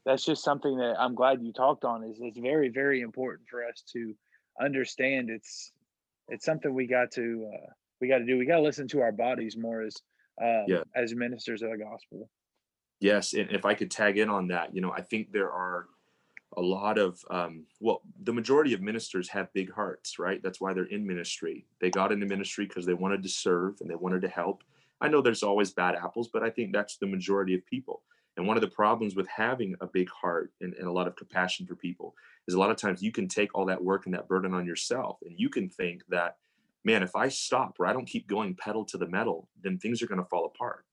[0.06, 3.66] that's just something that I'm glad you talked on is it's very, very important for
[3.66, 4.16] us to
[4.60, 5.74] understand it's
[6.30, 8.38] it's something we got to uh we got to do.
[8.38, 9.96] We got to listen to our bodies more as
[10.40, 10.84] um, Yeah.
[10.96, 12.30] as ministers of the gospel.
[13.00, 15.88] Yes, and if I could tag in on that, you know, I think there are
[16.56, 20.42] a lot of um, well, the majority of ministers have big hearts, right?
[20.42, 21.66] That's why they're in ministry.
[21.82, 24.64] They got into ministry because they wanted to serve and they wanted to help.
[25.02, 28.02] I know there's always bad apples, but I think that's the majority of people.
[28.38, 31.16] And one of the problems with having a big heart and, and a lot of
[31.16, 32.16] compassion for people
[32.48, 34.66] is a lot of times you can take all that work and that burden on
[34.66, 36.38] yourself, and you can think that,
[36.86, 40.02] man, if I stop or I don't keep going pedal to the metal, then things
[40.02, 40.86] are going to fall apart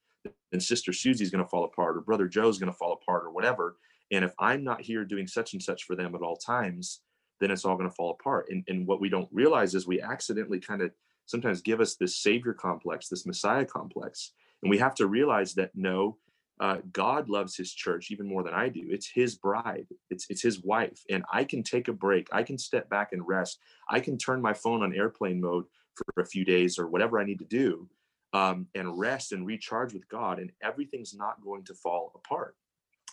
[0.53, 3.31] and sister Susie's going to fall apart or brother Joe's going to fall apart or
[3.31, 3.77] whatever.
[4.15, 7.01] And if I'm not here doing such and such for them at all times,
[7.41, 8.47] then it's all going to fall apart.
[8.49, 10.93] And, and what we don't realize is we accidentally kind of
[11.27, 14.33] sometimes give us this savior complex, this messiah complex.
[14.63, 16.19] And we have to realize that no,
[16.61, 18.87] uh, God loves his church even more than I do.
[18.89, 19.89] It's his bride.
[20.11, 21.03] It's it's his wife.
[21.11, 22.29] And I can take a break.
[22.31, 23.59] I can step back and rest.
[23.91, 25.65] I can turn my phone on airplane mode
[25.97, 27.89] for a few days or whatever I need to do
[28.33, 32.57] um, and rest and recharge with God, and everything's not going to fall apart.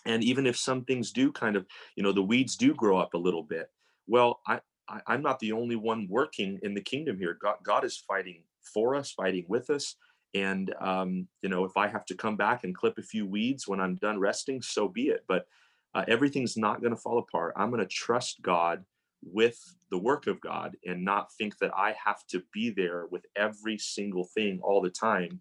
[0.06, 3.14] And even if some things do kind of, you know, the weeds do grow up
[3.14, 3.70] a little bit,
[4.08, 7.38] well, I, I I'm not the only one working in the kingdom here.
[7.42, 9.96] God, God is fighting for us, fighting with us.
[10.34, 13.68] And um, you know, if I have to come back and clip a few weeds
[13.68, 15.24] when I'm done resting, so be it.
[15.28, 15.46] But
[15.94, 17.54] uh, everything's not going to fall apart.
[17.56, 18.84] I'm going to trust God
[19.24, 23.26] with the work of God and not think that I have to be there with
[23.36, 25.40] every single thing all the time,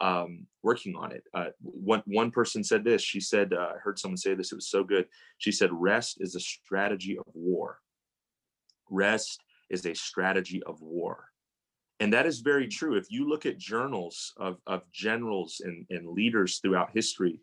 [0.00, 1.24] um, working on it.
[1.34, 3.02] Uh, one one person said this.
[3.02, 4.52] She said, uh, "I heard someone say this.
[4.52, 5.06] It was so good."
[5.38, 7.78] She said, "Rest is a strategy of war.
[8.88, 11.26] Rest is a strategy of war."
[12.00, 12.96] And that is very true.
[12.96, 17.40] If you look at journals of, of generals and, and leaders throughout history,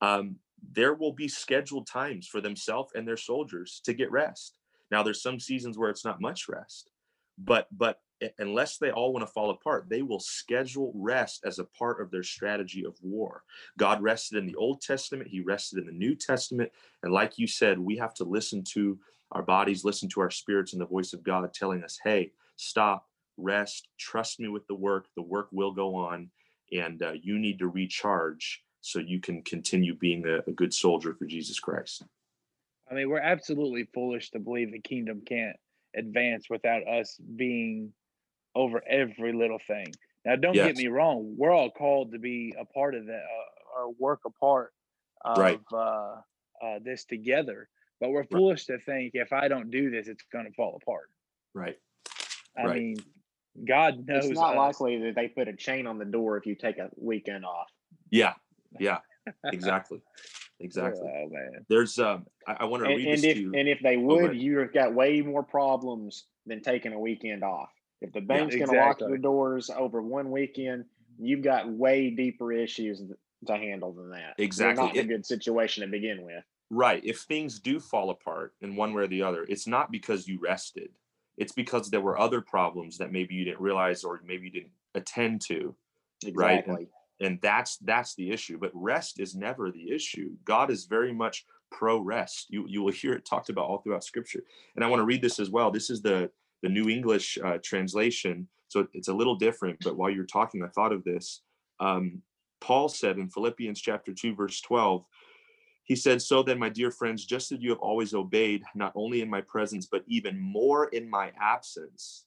[0.00, 0.36] um,
[0.72, 4.58] there will be scheduled times for themselves and their soldiers to get rest.
[4.92, 6.90] Now, there's some seasons where it's not much rest,
[7.36, 7.98] but but
[8.38, 12.10] unless they all want to fall apart, they will schedule rest as a part of
[12.10, 13.42] their strategy of war.
[13.78, 16.70] God rested in the Old Testament, He rested in the New Testament,
[17.02, 18.98] and like you said, we have to listen to
[19.32, 23.08] our bodies, listen to our spirits, and the voice of God telling us, "Hey, stop,
[23.36, 25.08] rest, trust me with the work.
[25.16, 26.30] The work will go on,
[26.72, 31.12] and uh, you need to recharge." So you can continue being a, a good soldier
[31.14, 32.04] for Jesus Christ.
[32.88, 35.56] I mean, we're absolutely foolish to believe the kingdom can't
[35.96, 37.92] advance without us being
[38.56, 39.94] over every little thing.
[40.24, 40.68] Now, don't Yes.
[40.68, 44.20] get me wrong; we're all called to be a part of that uh, or work
[44.26, 44.72] a part
[45.24, 45.60] of Right.
[45.72, 46.20] uh,
[46.62, 47.68] uh, this together.
[48.00, 48.30] But we're Right.
[48.32, 51.10] foolish to think if I don't do this, it's going to fall apart.
[51.54, 51.76] Right.
[52.56, 52.80] I Right.
[52.82, 52.96] mean,
[53.64, 54.26] God knows.
[54.30, 54.80] It's not us.
[54.80, 57.70] likely that they put a chain on the door if you take a weekend off.
[58.10, 58.34] Yeah.
[58.80, 59.00] Yeah.
[59.44, 60.00] Exactly.
[60.58, 61.06] Exactly.
[61.06, 61.66] Oh man.
[61.68, 63.52] There's um I, I want to And, read and this if to you.
[63.54, 64.36] and if they would, ahead.
[64.38, 67.68] you've got way more problems than taking a weekend off.
[68.00, 70.84] If the bank's going to lock your doors over one weekend,
[71.18, 73.02] you've got way deeper issues
[73.46, 74.34] to handle than that.
[74.38, 74.84] Exactly.
[74.84, 76.44] You're not in It- a good situation to begin with.
[76.68, 77.02] Right.
[77.04, 80.38] If things do fall apart in one way or the other, it's not because you
[80.40, 80.90] rested.
[81.36, 84.72] It's because there were other problems that maybe you didn't realize or maybe you didn't
[84.94, 85.76] attend to.
[86.32, 86.58] Right.
[86.60, 86.88] Exactly.
[87.20, 88.58] And that's that's the issue.
[88.58, 90.32] But rest is never the issue.
[90.44, 92.46] God is very much pro rest.
[92.50, 94.42] You you will hear it talked about all throughout scripture.
[94.74, 95.70] And I want to read this as well.
[95.70, 96.30] This is the
[96.62, 98.48] the New English uh, translation.
[98.68, 101.42] So it's a little different, but while you're talking, I thought of this.
[101.80, 102.22] Um,
[102.60, 105.04] Paul said in Philippians chapter 2, verse 12,
[105.84, 109.20] he said, So then, my dear friends, just as you have always obeyed, not only
[109.20, 112.24] in my presence, but even more in my absence,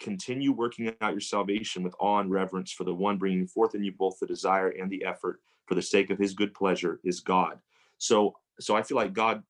[0.00, 3.84] continue working out your salvation with awe and reverence for the one bringing forth in
[3.84, 7.20] you both the desire and the effort for the sake of his good pleasure is
[7.20, 7.58] God.
[7.98, 9.42] So, so I feel like God,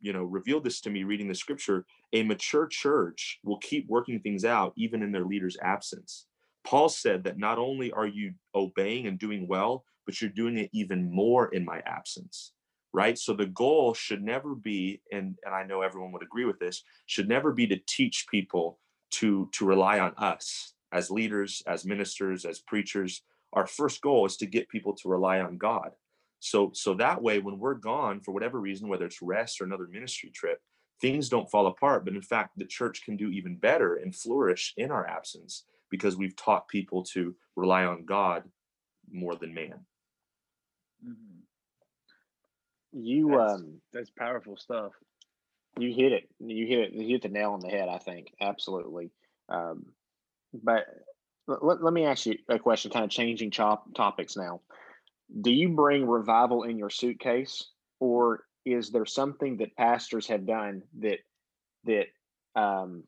[0.00, 1.84] you know, revealed this to me reading the scripture.
[2.12, 6.26] A mature church will keep working things out even in their leader's absence.
[6.64, 10.70] Paul said that not only are you obeying and doing well, but you're doing it
[10.72, 12.52] even more in my absence
[12.92, 13.18] right?
[13.18, 16.82] So the goal should never be and and i know everyone would agree with this
[17.06, 18.78] should never be to teach people
[19.10, 23.22] to to rely on us as leaders as ministers as preachers.
[23.52, 25.90] Our first goal is to get people to rely on god.
[26.40, 29.88] So so that way when we're gone for whatever reason whether it's rest or another
[29.90, 30.60] ministry trip
[31.00, 34.74] things don't fall apart but in fact the church can do even better and flourish
[34.76, 38.44] in our absence because we've taught people to rely on god
[39.10, 39.84] more than man
[41.06, 41.42] Mhm.
[42.92, 44.92] You That's- um That's powerful stuff.
[45.78, 46.28] you hit it.
[46.40, 46.92] You hit it.
[46.92, 47.88] You hit the nail on the head.
[47.88, 49.12] I think absolutely.
[49.48, 49.92] Um,
[50.52, 50.86] but
[51.46, 54.62] let, let me ask you a question, kind of changing chop, topics now.
[55.40, 57.70] Do you bring revival in your suitcase,
[58.00, 61.18] or is there something that pastors have done that
[61.84, 62.06] that
[62.54, 63.04] um,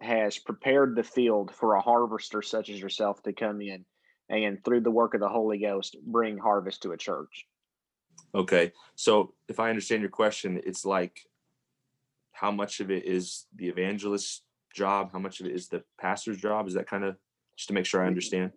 [0.00, 3.84] has prepared the field for a harvester such as yourself to come in
[4.28, 7.46] and through the work of the Holy Ghost bring harvest to a church?
[8.34, 11.20] Okay, so if I understand your question, it's like
[12.32, 14.42] how much of it is the evangelist's
[14.74, 16.66] job, how much of it is the pastor's job?
[16.66, 17.16] Is that kind of
[17.56, 18.52] just to make sure I understand?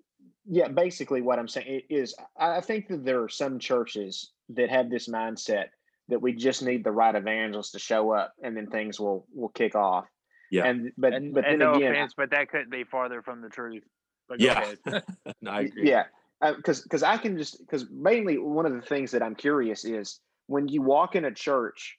[0.47, 4.89] Yeah, basically what I'm saying is I think that there are some churches that have
[4.89, 5.69] this mindset
[6.10, 9.49] that we just need the right evangelist to show up and then things will will
[9.49, 10.06] kick off.
[10.51, 10.66] Yeah.
[10.66, 13.41] And but and, but and then no again, offense, but that couldn't be farther from
[13.41, 13.84] the truth.
[14.30, 14.74] But Yeah.
[15.41, 15.89] no, I agree.
[15.89, 16.06] yeah,
[16.41, 20.20] because because I can just because mainly one of the things that I'm curious is
[20.47, 21.97] when you walk in a church,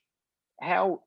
[0.61, 1.01] how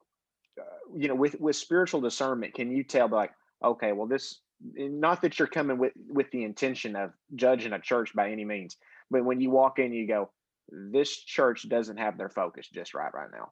[0.61, 0.64] uh,
[0.96, 3.32] you know with with spiritual discernment can you tell like
[3.64, 4.40] okay well this
[4.76, 8.76] not that you're coming with with the intention of judging a church by any means
[9.11, 10.30] but when you walk in you go
[10.72, 13.50] this church doesn't have their focus just right right now.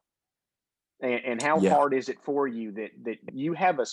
[1.01, 1.69] And, and how Yeah.
[1.75, 3.85] hard is it for you that that you have a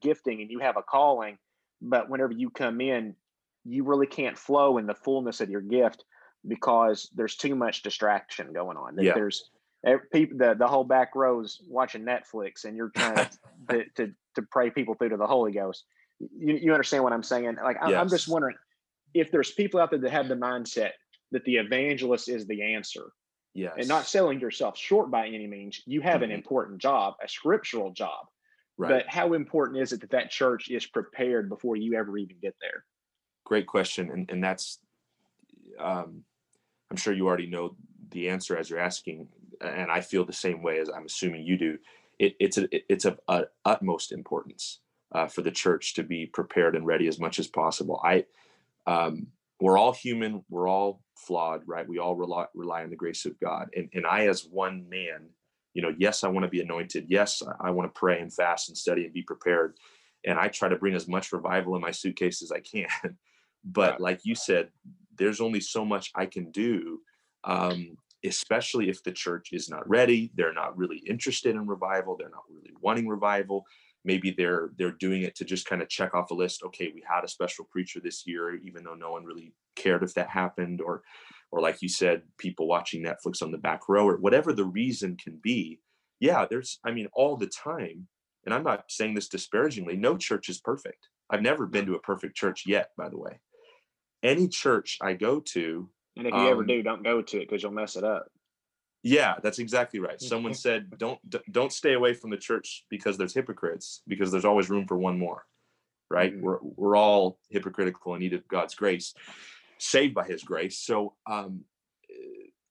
[0.00, 1.38] gifting and you have a calling
[1.80, 3.16] but whenever you come in
[3.64, 6.04] you really can't flow in the fullness of your gift
[6.46, 8.96] because there's too much distraction going on.
[8.98, 9.14] Yeah.
[9.14, 9.50] there's
[9.86, 13.28] eh, people the, the whole back rows watching netflix and you're trying to,
[13.70, 15.84] to, to to pray people through to the holy ghost.
[16.20, 17.56] You, you understand what i'm saying?
[17.62, 18.56] Like I, i'm just wondering
[19.14, 20.90] if there's people out there that have the mindset
[21.32, 23.12] that the evangelist is the answer
[23.54, 23.74] Yes.
[23.76, 26.34] and not selling yourself short by any means you have an Mhm.
[26.34, 28.26] important job a scriptural job
[28.78, 28.88] right.
[28.88, 32.54] but how important is it that that church is prepared before you ever even get
[32.60, 32.84] there
[33.44, 34.10] Great question.
[34.10, 34.78] And, and that's,
[35.78, 36.24] um,
[36.90, 37.76] I'm sure you already know
[38.10, 39.28] the answer as you're asking.
[39.60, 41.78] And I feel the same way as I'm assuming you do.
[42.20, 44.78] It, it's a, it's of uh, utmost importance
[45.10, 48.00] uh, for the church to be prepared and ready as much as possible.
[48.04, 48.26] I,
[48.86, 49.26] um,
[49.62, 50.44] we're all human.
[50.50, 51.88] We're all flawed, right?
[51.88, 53.68] We all rely, rely on the grace of God.
[53.76, 55.28] And, and I, as one man,
[55.72, 57.06] you know, yes, I want to be anointed.
[57.08, 59.76] Yes, I, I want to pray and fast and study and be prepared.
[60.26, 62.88] And I try to bring as much revival in my suitcase as I can.
[63.64, 64.70] but like you said,
[65.16, 66.98] there's only so much I can do,
[67.44, 70.32] um, especially if the church is not ready.
[70.34, 72.16] They're not really interested in revival.
[72.18, 73.64] They're not really wanting revival.
[74.04, 76.62] Maybe they're they're doing it to just kind of check off a list.
[76.64, 80.14] Okay, we had a special preacher this year, even though no one really cared if
[80.14, 81.02] that happened, or
[81.50, 85.16] or like you said, people watching Netflix on the back row, or whatever the reason
[85.16, 85.80] can be.
[86.20, 88.06] Yeah, there's, I mean, all the time,
[88.44, 91.08] and I'm not saying this disparagingly, no church is perfect.
[91.28, 93.40] I've never been to a perfect church yet, by the way.
[94.22, 97.48] Any church I go to, and if you ever Um, do don't go to it
[97.48, 98.30] because you'll mess it up
[99.02, 100.20] yeah, that's exactly right.
[100.20, 101.18] Someone said, "Don't
[101.50, 105.18] don't stay away from the church because there's hypocrites, because there's always room for one
[105.18, 105.46] more."
[106.08, 106.34] Right?
[106.34, 106.40] Mhm.
[106.40, 109.14] We're we're all hypocritical and need of God's grace,
[109.78, 110.78] saved by His grace.
[110.78, 111.64] So, um,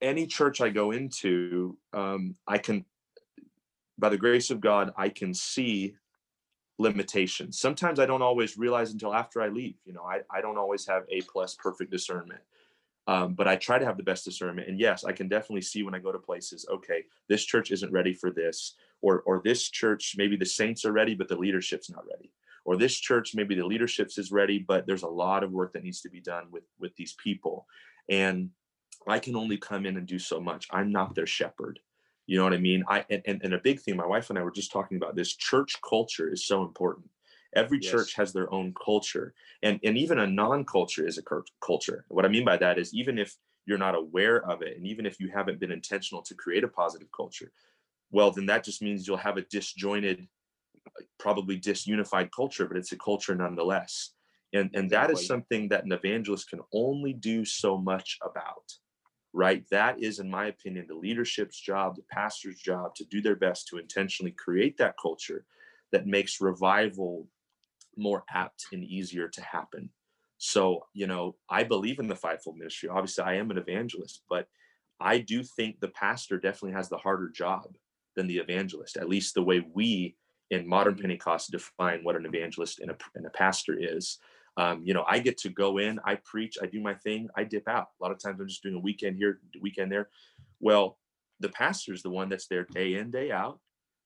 [0.01, 2.85] any church I go into, um, I can,
[3.99, 5.95] by the grace of God, I can see
[6.79, 7.59] limitations.
[7.59, 9.75] Sometimes I don't always realize until after I leave.
[9.85, 12.41] You know, I I don't always have a plus perfect discernment
[13.07, 14.67] um, but I try to have the best discernment.
[14.67, 17.91] And yes, I can definitely see when I go to places, okay, this church isn't
[17.91, 21.89] ready for this, or or this church maybe the saints are ready, but the leadership's
[21.89, 22.31] not ready,
[22.65, 25.83] or this church maybe the leadership's is ready, but there's a lot of work that
[25.83, 27.65] needs to be done with with these people,
[28.09, 28.49] and
[29.07, 30.67] I can only come in and do so much.
[30.71, 31.79] I'm not their shepherd.
[32.27, 32.83] You know what I mean?
[32.87, 35.15] I and, and, and a big thing, my wife and I were just talking about
[35.15, 37.09] this church culture is so important.
[37.55, 37.91] Every Yes.
[37.91, 41.23] church has their own culture and and even a non-culture is a
[41.61, 42.05] culture.
[42.09, 45.05] What i mean by that is even if you're not aware of it and even
[45.05, 47.51] if you haven't been intentional to create a positive culture
[48.11, 50.27] well then that just means you'll have a disjointed
[51.19, 54.13] probably disunified culture but it's a culture nonetheless.
[54.53, 58.73] And and that is something that an evangelist can only do so much about
[59.33, 59.65] right?
[59.71, 63.67] That is in my opinion the leadership's job the pastor's job to do their best
[63.67, 65.45] to intentionally create that culture
[65.91, 67.27] that makes revival
[67.97, 69.89] more apt and easier to happen.
[70.37, 72.89] So, you know, I believe in the fivefold ministry.
[72.89, 74.47] Obviously, I am an evangelist, but
[74.99, 77.75] I do think the pastor definitely has the harder job
[78.15, 80.15] than the evangelist, at least the way we
[80.49, 84.19] in modern Pentecost define what an evangelist and a, and a pastor is.
[84.57, 87.45] Um, you know, I get to go in, I preach, I do my thing, I
[87.45, 87.87] dip out.
[87.99, 90.09] A lot of times I'm just doing a weekend here, weekend there.
[90.59, 90.97] Well,
[91.39, 93.59] the pastor is the one that's there day in, day out.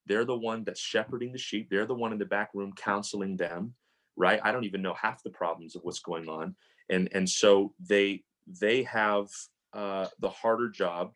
[0.07, 1.69] They're the one that's shepherding the sheep.
[1.69, 3.73] They're the one in the back room counseling them,
[4.15, 4.39] right?
[4.43, 6.55] I don't even know half the problems of what's going on,
[6.89, 9.27] and and so they they have
[9.73, 11.13] uh, the harder job.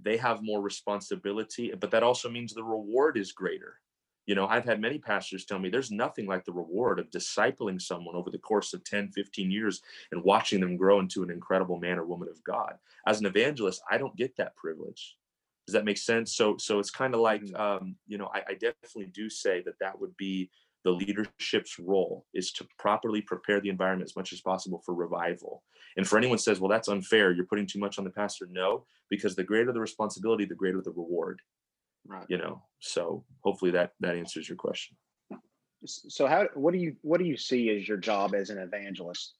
[0.00, 3.78] They have more responsibility, but that also means the reward is greater,
[4.26, 7.80] You know, I've had many pastors tell me there's nothing like the reward of discipling
[7.80, 11.78] someone over the course of 10, 15 years and watching them grow into an incredible
[11.78, 12.74] man or woman of God.
[13.06, 15.16] As an evangelist, I don't get that privilege.
[15.66, 16.34] Does that make sense?
[16.34, 17.60] So, so it's kind of like, mm-hmm.
[17.60, 20.50] um, you know, I, I definitely do say that that would be
[20.84, 25.62] the leadership's role is to properly prepare the environment as much as possible for revival.
[25.96, 28.48] And for anyone says, well, that's unfair, you're putting too much on the pastor.
[28.50, 31.40] No, because the greater the responsibility, the greater the reward.
[32.06, 32.26] Right.
[32.28, 34.96] You know, so hopefully that that answers your question.
[35.86, 39.34] So how what do you what do you see as your job as an evangelist?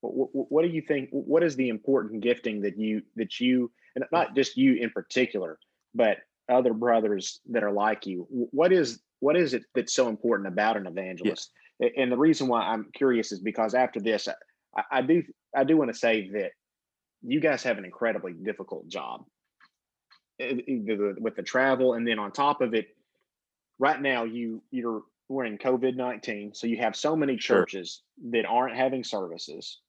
[0.00, 3.70] What, what, what do you think what is the important gifting that you that you
[3.94, 5.58] and not just you in particular,
[5.94, 6.18] but
[6.48, 8.26] other brothers that are like you?
[8.28, 11.50] What is what is it that's so important about an evangelist?
[11.78, 11.88] Yeah.
[11.96, 14.28] And the reason why I'm curious is because after this,
[14.76, 15.22] I, I do
[15.54, 16.52] I do want to say that
[17.22, 19.24] you guys have an incredibly difficult job
[20.38, 22.88] with the travel, and then on top of it,
[23.78, 28.30] right now you you're we're in COVID nineteen, so you have so many churches sure.
[28.32, 29.80] that aren't having services,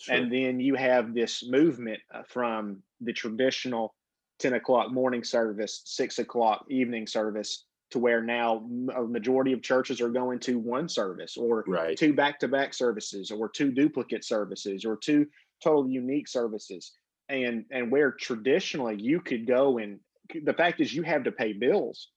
[0.00, 0.14] sure.
[0.14, 3.94] and then you have this movement uh, from the traditional
[4.38, 8.64] ten o'clock morning service, six o'clock evening service to where now
[8.96, 11.98] a majority of churches are going to one service or right.
[11.98, 15.26] two back-to-back services or two duplicate services or two
[15.62, 16.92] totally unique services
[17.28, 19.98] and and where traditionally you could go and
[20.44, 22.08] the fact is you have to pay bills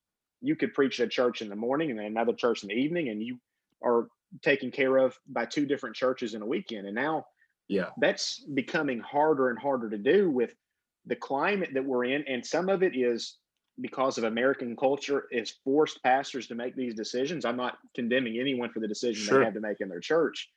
[0.41, 3.09] you could preach at church in the morning and then another church in the evening
[3.09, 3.37] and you
[3.83, 4.07] are
[4.41, 7.25] taken care of by two different churches in a weekend and now
[7.67, 10.53] yeah that's becoming harder and harder to do with
[11.05, 13.37] the climate that we're in and some of it is
[13.81, 17.45] because of American culture, is forced pastors to make these decisions.
[17.45, 19.39] I'm not condemning anyone for the decision sure.
[19.39, 20.49] they have to make in their church,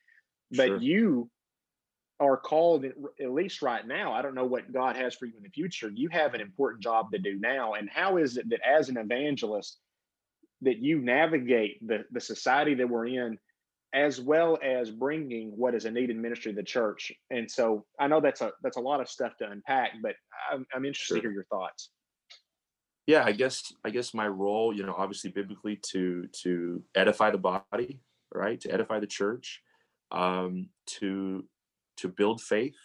[0.51, 0.81] but sure.
[0.81, 1.31] you
[2.21, 4.13] are called, at least right now.
[4.13, 5.91] I don't know what God has for you in the future.
[5.95, 7.75] You have an important job to do now.
[7.75, 9.79] And how is it that as an evangelist,
[10.63, 13.39] that you navigate the, the society that we're in
[13.97, 17.11] as well as bringing what is a needed ministry to the church.
[17.31, 20.15] And so i know that's a that's a lot of stuff to unpack but
[20.53, 21.17] i'm, I'm interested sure.
[21.17, 21.91] to hear your thoughts.
[23.07, 27.39] Yeah i guess i guess my role you know obviously biblically to to edify the
[27.39, 28.01] body
[28.35, 28.61] right?
[28.61, 29.63] To edify the church
[30.13, 31.45] um to
[31.97, 32.77] to build faith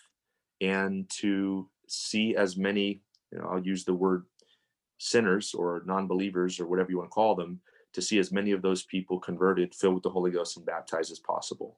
[0.61, 3.01] and to see as many
[3.31, 4.25] you know i'll use the word
[4.97, 7.59] sinners or non-believers or whatever you want to call them
[7.93, 11.11] to see as many of those people converted filled with the holy ghost and baptized
[11.11, 11.77] as possible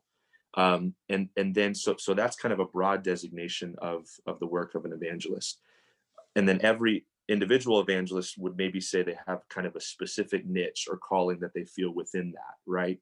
[0.56, 4.48] um, and and then so so that's kind of a broad designation of of the
[4.48, 5.60] work of an evangelist
[6.36, 10.88] and then every individual evangelist would maybe say they have kind of a specific niche
[10.90, 13.00] or calling that they feel within that, right?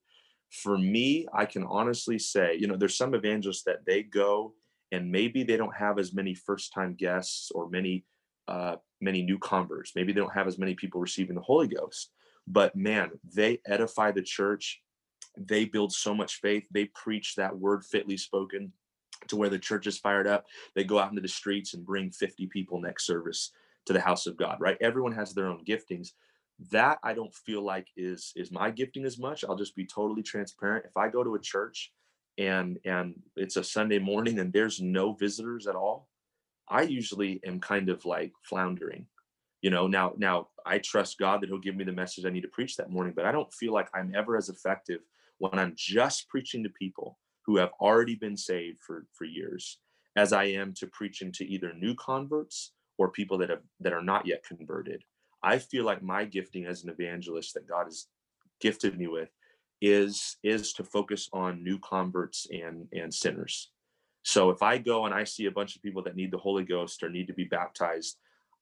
[0.49, 4.53] For me, I can honestly say, you know, there's some evangelists that they go
[4.91, 8.05] and maybe they don't have as many first time guests or many
[8.47, 9.93] uh, many new converts.
[9.95, 12.12] Maybe they don't have as many people receiving the Holy Ghost.
[12.48, 14.82] But man, they edify the church.
[15.38, 16.64] They build so much faith.
[16.72, 18.74] They preach that word fitly spoken
[19.28, 20.46] to where the church is fired up.
[20.76, 23.52] They go out into the streets and bring 50 people next service
[23.86, 24.78] to the house of God, right?
[24.82, 26.10] Everyone has their own giftings.
[26.72, 29.44] That I don't feel like is is my gifting as much.
[29.44, 30.86] I'll just be totally transparent.
[30.86, 31.92] If I go to a church
[32.38, 36.08] and and it's a Sunday morning and there's no visitors at all,
[36.70, 39.08] I usually am kind of like floundering.
[39.62, 42.41] You know, now now I trust God that he'll give me the message I need
[42.41, 45.01] to preach that morning, but I don't feel like I'm ever as effective
[45.38, 49.78] when I'm just preaching to people who have already been saved for for years
[50.16, 54.03] as I am to preaching to either new converts or people that have that are
[54.03, 55.03] not yet converted.
[55.43, 58.07] I feel like my gifting as an evangelist that God has
[58.59, 59.30] gifted me with
[59.82, 63.72] is is to focus on new converts and and sinners.
[64.24, 66.64] So if I go and I see a bunch of people that need the Holy
[66.64, 68.18] Ghost or need to be baptized,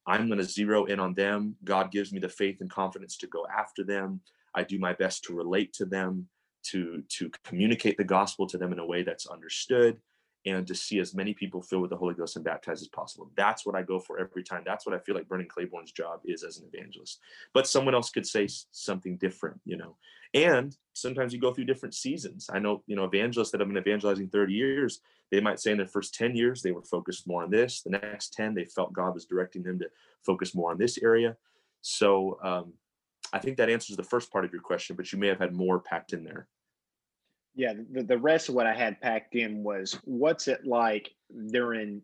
[0.10, 1.55] I'm going to zero in on them.
[1.64, 4.22] God gives me the faith and confidence to go after them.
[4.55, 6.28] I do my best to relate to them,
[6.72, 9.97] to to communicate the gospel to them in a way that's understood
[10.45, 13.30] and to see as many people filled with the Holy Ghost and baptized as possible.
[13.36, 14.64] That's what I go for every time.
[14.66, 17.20] That's what I feel like Brennan Claiborne's job is as an evangelist.
[17.53, 19.97] But someone else could say something different, you know.
[20.34, 22.49] And sometimes you go through different seasons.
[22.51, 25.01] I know, you know, evangelists that have been evangelizing 30 years,
[25.32, 27.82] they might say in their first 10 years they were focused more on this.
[27.82, 29.89] The next 10, they felt God was directing them to
[30.25, 31.36] focus more on this area.
[31.82, 32.73] So um,
[33.34, 35.53] I think that answers the first part of your question, but you may have had
[35.53, 36.47] more packed in there
[37.55, 41.11] yeah the, the rest of what i had packed in was what's it like
[41.51, 42.01] during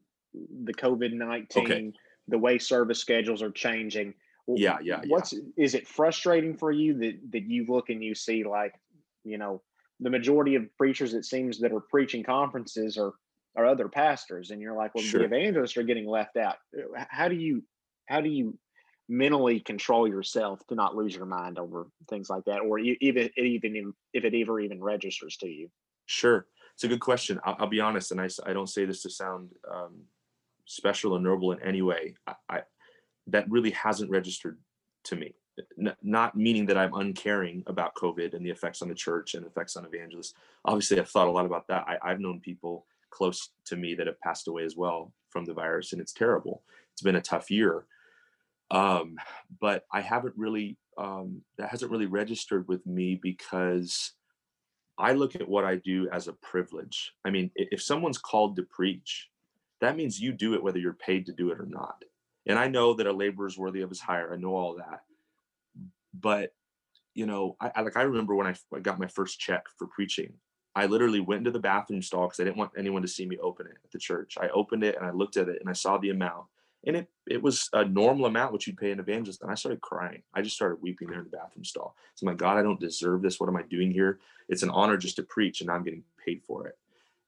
[0.63, 1.93] the covid-19 okay.
[2.27, 4.13] the way service schedules are changing
[4.47, 5.39] yeah yeah what's yeah.
[5.57, 8.73] is it frustrating for you that that you look and you see like
[9.23, 9.61] you know
[9.99, 13.13] the majority of preachers it seems that are preaching conferences are
[13.55, 15.21] are other pastors and you're like well sure.
[15.21, 16.57] the evangelists are getting left out
[17.09, 17.63] how do you
[18.07, 18.57] how do you
[19.07, 23.93] mentally control yourself to not lose your mind over things like that, or even even
[24.13, 25.69] if it ever even registers to you?
[26.05, 27.39] Sure, it's a good question.
[27.45, 30.03] I'll, I'll be honest, and I, I don't say this to sound um,
[30.65, 32.15] special or noble in any way.
[32.27, 32.61] I, I,
[33.27, 34.57] that really hasn't registered
[35.05, 35.35] to me.
[35.79, 39.45] N- not meaning that I'm uncaring about COVID and the effects on the church and
[39.45, 40.33] effects on evangelists.
[40.65, 41.85] Obviously, I've thought a lot about that.
[41.87, 45.53] I, I've known people close to me that have passed away as well from the
[45.53, 46.63] virus, and it's terrible.
[46.91, 47.85] It's been a tough year
[48.71, 49.17] um,
[49.61, 54.13] but I haven't really um, that hasn't really registered with me because
[54.97, 57.13] I look at what I do as a privilege.
[57.25, 59.29] I mean, if someone's called to preach,
[59.81, 62.03] that means you do it whether you're paid to do it or not.
[62.47, 64.33] And I know that a laborer is worthy of his hire.
[64.33, 65.03] I know all that,
[66.13, 66.53] but
[67.13, 70.33] you know, I, I like I remember when I got my first check for preaching.
[70.75, 73.37] I literally went into the bathroom stall because I didn't want anyone to see me
[73.37, 74.37] open it at the church.
[74.39, 76.47] I opened it and I looked at it and I saw the amount.
[76.85, 79.41] And it it was a normal amount which you'd pay an evangelist.
[79.41, 80.21] And i started crying.
[80.33, 81.95] I just started weeping there in the bathroom stall.
[82.15, 83.39] So my god i don't deserve this.
[83.39, 84.19] What am i doing here?
[84.49, 86.77] It's an honor just to preach and i'm getting paid for it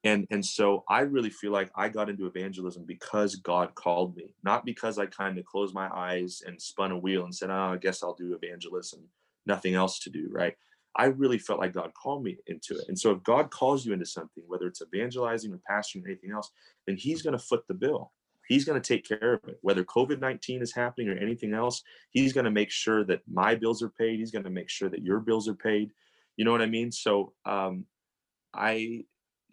[0.08, 4.34] and and so i really feel like i got into evangelism because god called me
[4.44, 7.74] not because i kind of closed my eyes and spun a wheel and said oh
[7.74, 9.02] i guess i'll do evangelism
[9.46, 10.56] nothing else to do right
[10.96, 13.94] i really felt like god called me into it and so if god calls you
[13.94, 16.52] into something whether it's evangelizing or pastoring or anything else
[16.86, 18.12] then he's going to foot the bill
[18.48, 19.58] He's going to take care of it.
[19.62, 23.56] Whether COVID 19 is happening or anything else, he's going to make sure that my
[23.56, 24.20] bills are paid.
[24.20, 25.92] He's going to make sure that your bills are paid.
[26.38, 26.92] You know what I mean?
[26.92, 27.86] So, um,
[28.54, 29.04] I,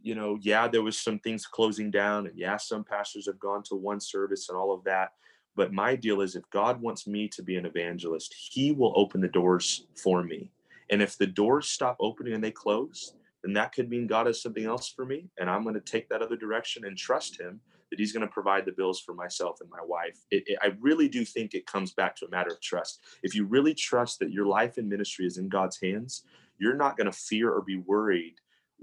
[0.05, 3.62] you know, yeah, there was some things closing down, and yeah, some pastors have gone
[3.64, 5.12] to one service and all of that.
[5.57, 9.22] But my deal is if God wants me to be an evangelist, he will open
[9.22, 10.50] the doors for me.
[10.90, 14.42] And if the doors stop opening and they close, then that could mean God has
[14.42, 15.30] something else for me.
[15.38, 18.32] And I'm going to take that other direction and trust him that he's going to
[18.32, 20.18] provide the bills for myself and my wife.
[20.30, 23.00] It, it, I really do think it comes back to a matter of trust.
[23.22, 26.24] If you really trust that your life and ministry is in God's hands,
[26.59, 28.34] you're not going to fear or be worried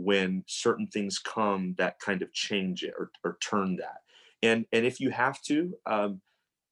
[0.04, 4.02] when certain things come that kind of change it or, or turn that.
[4.44, 6.22] And and if you have to, um,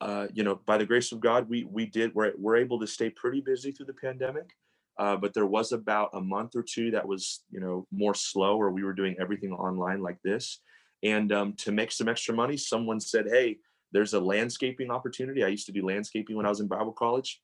[0.02, 2.88] uh, you know, by the grace of God, we we did we're, we're able to
[2.88, 4.50] stay pretty busy through the pandemic.
[4.98, 8.58] Uh, but there was about a month or two that was you know more slow
[8.58, 10.60] where we were doing everything online like this
[11.04, 13.58] and um, to make some extra money, someone said, Hey,
[13.92, 15.44] there's a landscaping opportunity.
[15.44, 17.42] I used to do landscaping when I was in Bible college.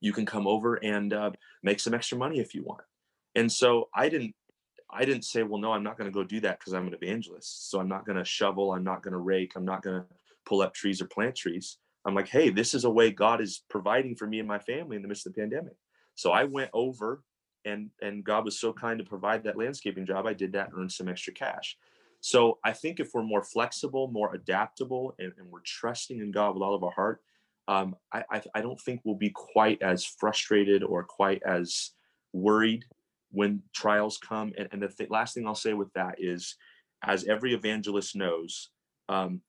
[0.00, 1.30] You can come over and uh,
[1.62, 2.82] make some extra money if you want.
[3.34, 4.34] And so I didn't
[4.94, 6.94] I didn't say, well, no, I'm not going to go do that because I'm an
[6.94, 7.70] evangelist.
[7.70, 8.72] So I'm not going to shovel.
[8.72, 9.52] I'm not going to rake.
[9.56, 10.06] I'm not going to
[10.46, 11.78] pull up trees or plant trees.
[12.06, 14.96] I'm like, hey, this is a way God is providing for me and my family
[14.96, 15.74] in the midst of the pandemic.
[16.14, 17.22] So I went over
[17.64, 20.26] and and God was so kind to provide that landscaping job.
[20.26, 21.76] I did that and earned some extra cash.
[22.20, 26.54] So I think if we're more flexible, more adaptable, and, and we're trusting in God
[26.54, 27.20] with all of our heart,
[27.68, 31.90] um, I, I, I, don't think we'll be quite as frustrated or quite as
[32.32, 32.84] worried
[33.34, 34.52] when trials come.
[34.56, 36.56] And, and the th- last thing I'll say with that is,
[37.02, 38.70] as every evangelist knows,
[39.08, 39.42] um,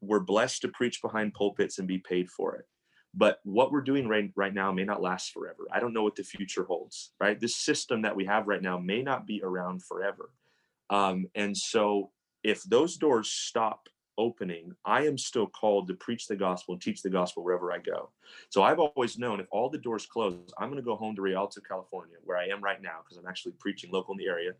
[0.00, 2.66] we're blessed to preach behind pulpits and be paid for it.
[3.14, 5.66] But what we're doing right, right now may not last forever.
[5.72, 7.40] I don't know what the future holds, right?
[7.40, 10.30] This system that we have right now may not be around forever.
[10.90, 12.10] Um, and so
[12.44, 17.02] if those doors stop opening, I am still called to preach the gospel and teach
[17.02, 18.10] the gospel wherever I go.
[18.50, 21.22] So I've always known if all the doors close, I'm going to go home to
[21.22, 24.52] Rialto, California, where I am right now, because I'm actually preaching local in the area.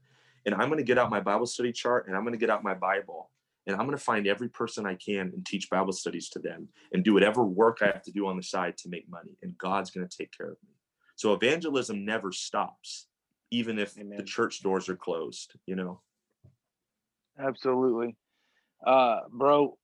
[0.47, 2.49] And I'm going to get out my Bible study chart and I'm going to get
[2.49, 3.31] out my Bible
[3.69, 6.69] and I'm going to find every person I can and teach Bible studies to them
[6.93, 9.37] and do whatever work I have to do on the side to make money.
[9.43, 10.71] And God's going to take care of me.
[11.17, 13.09] So evangelism never stops,
[13.51, 14.17] even if Amen.
[14.17, 16.01] the church doors are closed, you know?
[17.39, 18.17] Absolutely.
[18.85, 19.77] Uh, bro,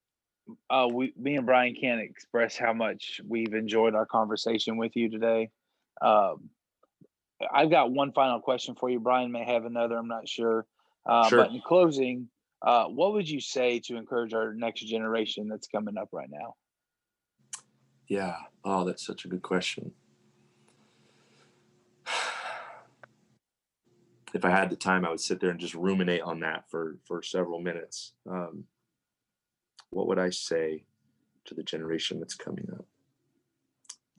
[0.70, 5.10] uh, we, me and Brian can't express how much we've enjoyed our conversation with you
[5.10, 5.50] today.
[6.02, 6.50] Um,
[7.52, 9.00] I've got one final question for you.
[9.00, 9.96] Brian may have another.
[9.96, 10.66] I'm not sure.
[11.06, 11.38] Uh, sure.
[11.40, 12.28] But in closing,
[12.62, 16.54] uh, what would you say to encourage our next generation that's coming up right now?
[18.08, 18.36] Yeah.
[18.64, 19.92] Oh, that's such a good question.
[24.34, 26.98] if I had the time, I would sit there and just ruminate on that for
[27.04, 28.12] for several minutes.
[28.30, 28.64] Um,
[29.94, 30.84] what would I say
[31.46, 32.84] to the generation that's coming up?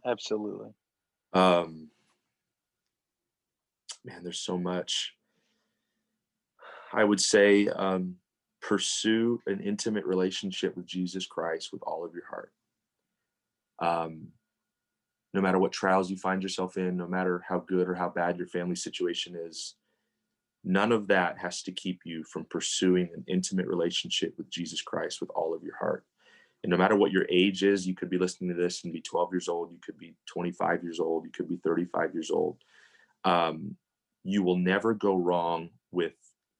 [0.05, 0.69] Absolutely.
[1.33, 1.89] Um,
[4.03, 5.15] man, there's so much.
[6.93, 8.15] I would say um,
[8.61, 12.51] pursue an intimate relationship with Jesus Christ with all of your heart.
[13.79, 14.27] Um,
[15.33, 18.37] no matter what trials you find yourself in, no matter how good or how bad
[18.37, 19.75] your family situation is,
[20.65, 25.21] None of that has to keep you from pursuing an intimate relationship with Jesus Christ
[25.21, 26.03] with all of your heart.
[26.63, 29.01] And no matter what your age is, you could be listening to this and be
[29.01, 32.57] 12 years old, you could be 25 years old, you could be 35 years old.
[33.23, 33.75] Um,
[34.23, 36.13] you will never go wrong with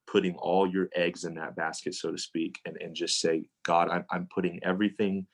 [0.07, 3.89] putting all your eggs in that basket, so to speak, and, and just say, God,
[3.89, 5.25] I'm, I'm putting everything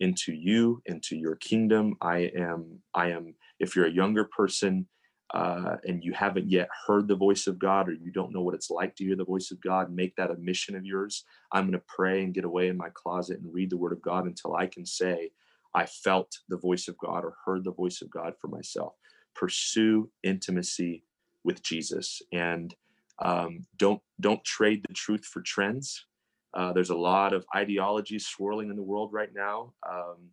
[0.00, 1.94] into you, into your kingdom.
[2.02, 4.86] I am, I am, if you're a younger person,
[5.34, 8.54] uh, and you haven't yet heard the voice of God or you don't know what
[8.54, 11.24] it's like to hear the voice of God, make that a mission of yours.
[11.52, 14.02] I'm going to pray and get away in my closet and read the word of
[14.02, 15.30] God until I can say,
[15.74, 18.94] I felt the voice of God or heard the voice of God for myself.
[19.36, 21.04] Pursue intimacy
[21.44, 22.74] with Jesus and
[23.22, 26.06] um, don't don't trade the truth for trends.
[26.54, 29.72] Uh, there's a lot of ideologies swirling in the world right now.
[29.88, 30.30] Um,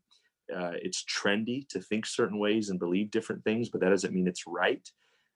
[0.56, 4.28] uh, it's trendy to think certain ways and believe different things, but that doesn't mean
[4.28, 4.88] it's right.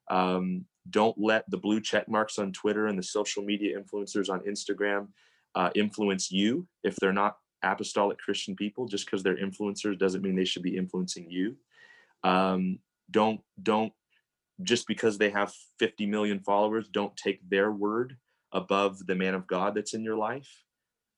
[0.10, 4.42] Um, don't let the blue check marks on Twitter and the social media influencers on
[4.42, 5.08] Instagram
[5.56, 8.88] uh, influence you if they're not apostolic Christian people.
[8.88, 11.56] Just because they're influencers doesn't mean they should be influencing you.
[12.24, 12.80] Um,
[13.10, 13.94] don't don't
[14.64, 18.18] just because they have 50 million followers, don't take their word
[18.52, 20.50] above the man of God that's in your life.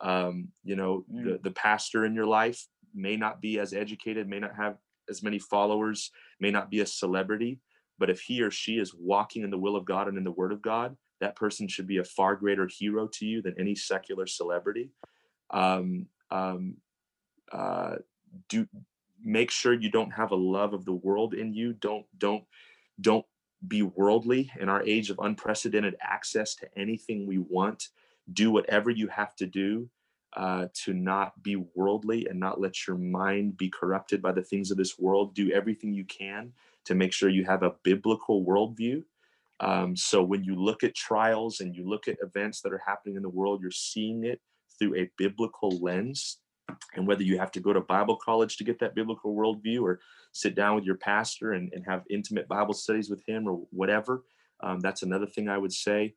[0.01, 1.23] Um, you know, mm.
[1.23, 4.77] the, the pastor in your life may not be as educated, may not have
[5.09, 7.59] as many followers, may not be a celebrity,
[7.99, 10.31] but if he or she is walking in the will of God and in the
[10.31, 13.75] word of God, that person should be a far greater hero to you than any
[13.75, 14.89] secular celebrity.
[15.51, 16.77] Um, um,
[17.51, 17.95] uh,
[18.49, 18.67] do
[19.23, 21.73] make sure you don't have a love of the world in you.
[21.73, 22.43] Don't don't
[22.99, 23.25] don't
[23.65, 27.89] be worldly in our age of unprecedented access to anything we want.
[28.31, 29.89] Do whatever you have to do
[30.35, 34.71] uh, to not be worldly and not let your mind be corrupted by the things
[34.71, 35.35] of this world.
[35.35, 36.53] Do everything you can
[36.85, 39.03] to make sure you have a biblical worldview.
[39.59, 43.15] Um, so when you look at trials and you look at events that are happening
[43.15, 44.41] in the world, you're seeing it
[44.79, 46.39] through a biblical lens.
[46.95, 49.99] And whether you have to go to Bible college to get that biblical worldview or
[50.31, 54.23] sit down with your pastor and, and have intimate Bible studies with him or whatever,
[54.61, 56.15] um, that's another thing I would say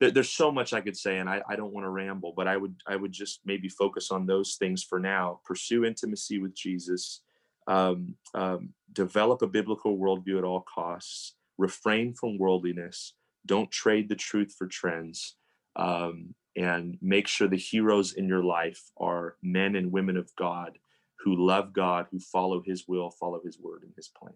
[0.00, 2.48] there, there's so much I could say, and I, I don't want to ramble, but
[2.48, 5.40] I would I would just maybe focus on those things for now.
[5.44, 7.20] Pursue intimacy with Jesus.
[7.66, 11.34] Um, um, develop a biblical worldview at all costs.
[11.56, 13.14] Refrain from worldliness.
[13.46, 15.36] Don't trade the truth for trends.
[15.76, 20.78] Um, and make sure the heroes in your life are men and women of God
[21.18, 24.34] who love God, who follow His will, follow His word and His plan.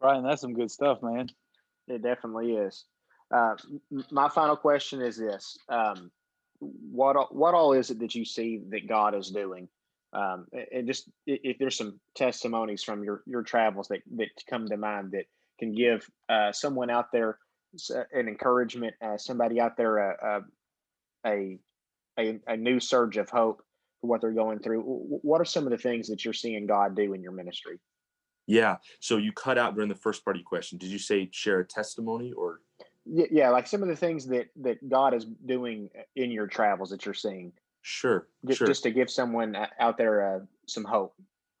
[0.00, 1.28] Brian, that's some good stuff, man.
[1.86, 2.86] It definitely is.
[3.32, 3.54] Uh,
[4.10, 6.10] my final question is this: um,
[6.58, 9.68] what what all is it that you see that God is doing?
[10.12, 14.76] Um, and just if there's some testimonies from your your travels that that come to
[14.76, 15.26] mind that
[15.58, 17.38] can give uh, someone out there
[18.12, 20.42] an encouragement, uh, somebody out there a,
[21.24, 21.58] a
[22.18, 23.62] a a new surge of hope
[24.00, 24.82] for what they're going through.
[24.82, 27.78] What are some of the things that you're seeing God do in your ministry?
[28.48, 28.78] Yeah.
[28.98, 30.78] So you cut out during the first part of your question.
[30.78, 32.60] Did you say share a testimony or?
[33.10, 37.04] Yeah like some of the things that that god is doing in your travels that
[37.04, 37.52] you're seeing.
[37.82, 38.66] Sure just, sure.
[38.66, 41.14] just to give someone out there uh, some hope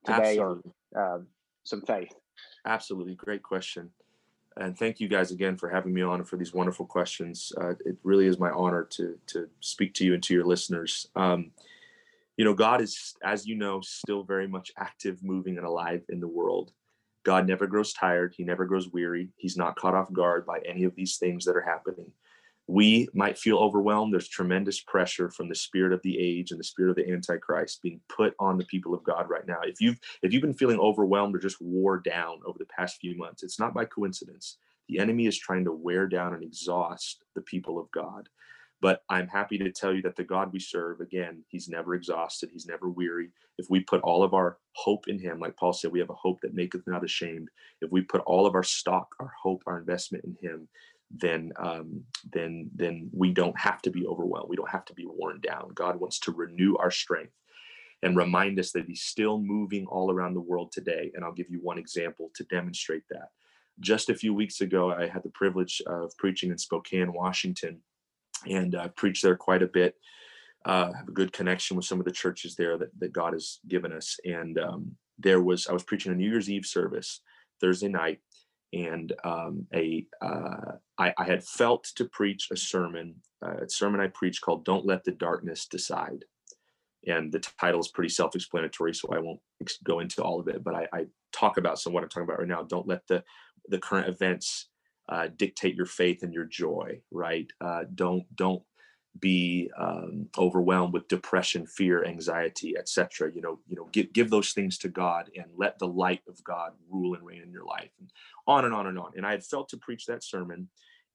[0.04, 0.72] today absolutely.
[0.92, 1.18] or uh,
[1.64, 2.12] some faith.
[2.66, 3.90] Absolutely great question.
[4.56, 7.52] And thank you guys again for having me on and for these wonderful questions.
[7.58, 11.08] Uh, it really is my honor to to speak to you and to your listeners.
[11.16, 11.52] Um,
[12.40, 16.20] you know god is as you know still very much active moving and alive in
[16.20, 16.72] the world
[17.24, 18.34] God never grows tired.
[18.36, 19.28] He never grows weary.
[19.36, 22.10] He's not caught off guard by any of these things that are happening.
[22.66, 24.12] We might feel overwhelmed.
[24.12, 27.82] There's tremendous pressure from the spirit of the age and the spirit of the Antichrist
[27.82, 29.58] being put on the people of God right now.
[29.64, 33.16] If you've if you've been feeling overwhelmed or just wore down over the past few
[33.16, 34.58] months, it's not by coincidence.
[34.88, 38.28] The enemy is trying to wear down and exhaust the people of God.
[38.80, 42.50] But I'm happy to tell you that the God we serve, again, he's never exhausted,
[42.50, 43.30] he's never weary.
[43.58, 46.14] If we put all of our hope in him, like Paul said, we have a
[46.14, 47.48] hope that maketh not ashamed.
[47.82, 50.68] If we put all of our stock, our hope, our investment in him,
[51.10, 54.48] then um, then then we don't have to be overwhelmed.
[54.48, 55.72] We don't have to be worn down.
[55.74, 57.32] God wants to renew our strength
[58.02, 61.10] and remind us that he's still moving all around the world today.
[61.14, 63.30] And I'll give you one example to demonstrate that.
[63.80, 67.80] Just a few weeks ago, I had the privilege of preaching in Spokane, Washington
[68.48, 69.96] and I've preached there quite a bit.
[70.64, 73.60] Uh, have a good connection with some of the churches there that, that God has
[73.66, 74.18] given us.
[74.24, 77.20] And um, there was, I was preaching a New Year's Eve service
[77.60, 78.20] Thursday night,
[78.72, 84.00] and um, a uh, I, I, had felt to preach a sermon, uh, a sermon
[84.00, 86.24] I preached called "Don't Let the Darkness Decide,"
[87.06, 89.40] and the title is pretty self-explanatory, so I won't
[89.84, 90.62] go into all of it.
[90.62, 92.62] But I, I talk about some what I'm talking about right now.
[92.62, 93.24] Don't let the
[93.68, 94.68] the current events
[95.10, 97.50] uh, dictate your faith and your joy, right?
[97.60, 98.62] Uh, don't don't
[99.18, 103.30] be um, overwhelmed with depression, fear, anxiety, etc.
[103.34, 106.42] You know, you know, give give those things to God and let the light of
[106.44, 108.10] God rule and reign in your life, and
[108.46, 109.12] on and on and on.
[109.16, 110.68] And I had felt to preach that sermon,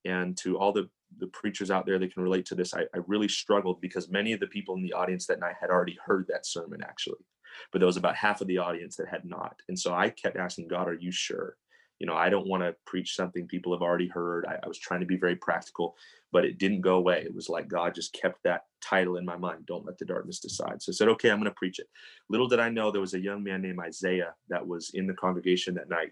[0.03, 2.99] and to all the the preachers out there that can relate to this, I, I
[3.07, 6.25] really struggled because many of the people in the audience that night had already heard
[6.27, 7.23] that sermon actually,
[7.71, 10.35] but there was about half of the audience that had not, and so I kept
[10.35, 11.55] asking God, "Are you sure?"
[11.99, 14.77] You know i don't want to preach something people have already heard I, I, was
[14.77, 15.95] trying to be very practical
[16.31, 17.21] but it didn't go away.
[17.25, 20.39] It was like god just kept that title in my mind don't let the darkness
[20.39, 20.81] decide.
[20.81, 21.87] So i said okay i'm going to preach it.
[22.29, 25.13] Little did i know there was a young man named isaiah that was in the
[25.13, 26.11] congregation that night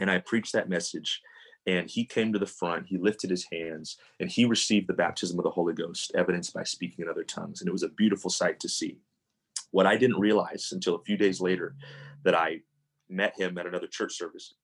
[0.00, 1.20] and i preached that message
[1.66, 5.38] and he came to the front he lifted his hands and he received the baptism
[5.38, 8.30] of the holy ghost evidenced by speaking in other tongues and it was a beautiful
[8.30, 8.98] sight to see.
[9.70, 11.76] What i didn't realize until a few days later
[12.24, 12.60] that i
[13.08, 14.54] met him at another church service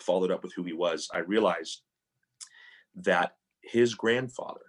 [0.00, 1.82] followed up with who he was, I realized
[2.96, 4.60] that his grandfather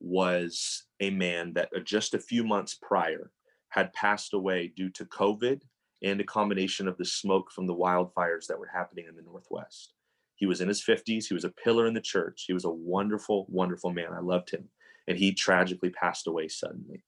[0.00, 3.30] was a man that uh, just a few months prior
[3.68, 5.60] had passed away due to COVID
[6.02, 9.94] and a combination of the smoke from the wildfires that were happening in the Northwest.
[10.34, 11.26] He was in his 50s.
[11.26, 12.44] He was a pillar in the church.
[12.46, 14.12] He was a wonderful, wonderful man.
[14.12, 14.68] I loved him.
[15.06, 17.04] And he tragically passed away suddenly.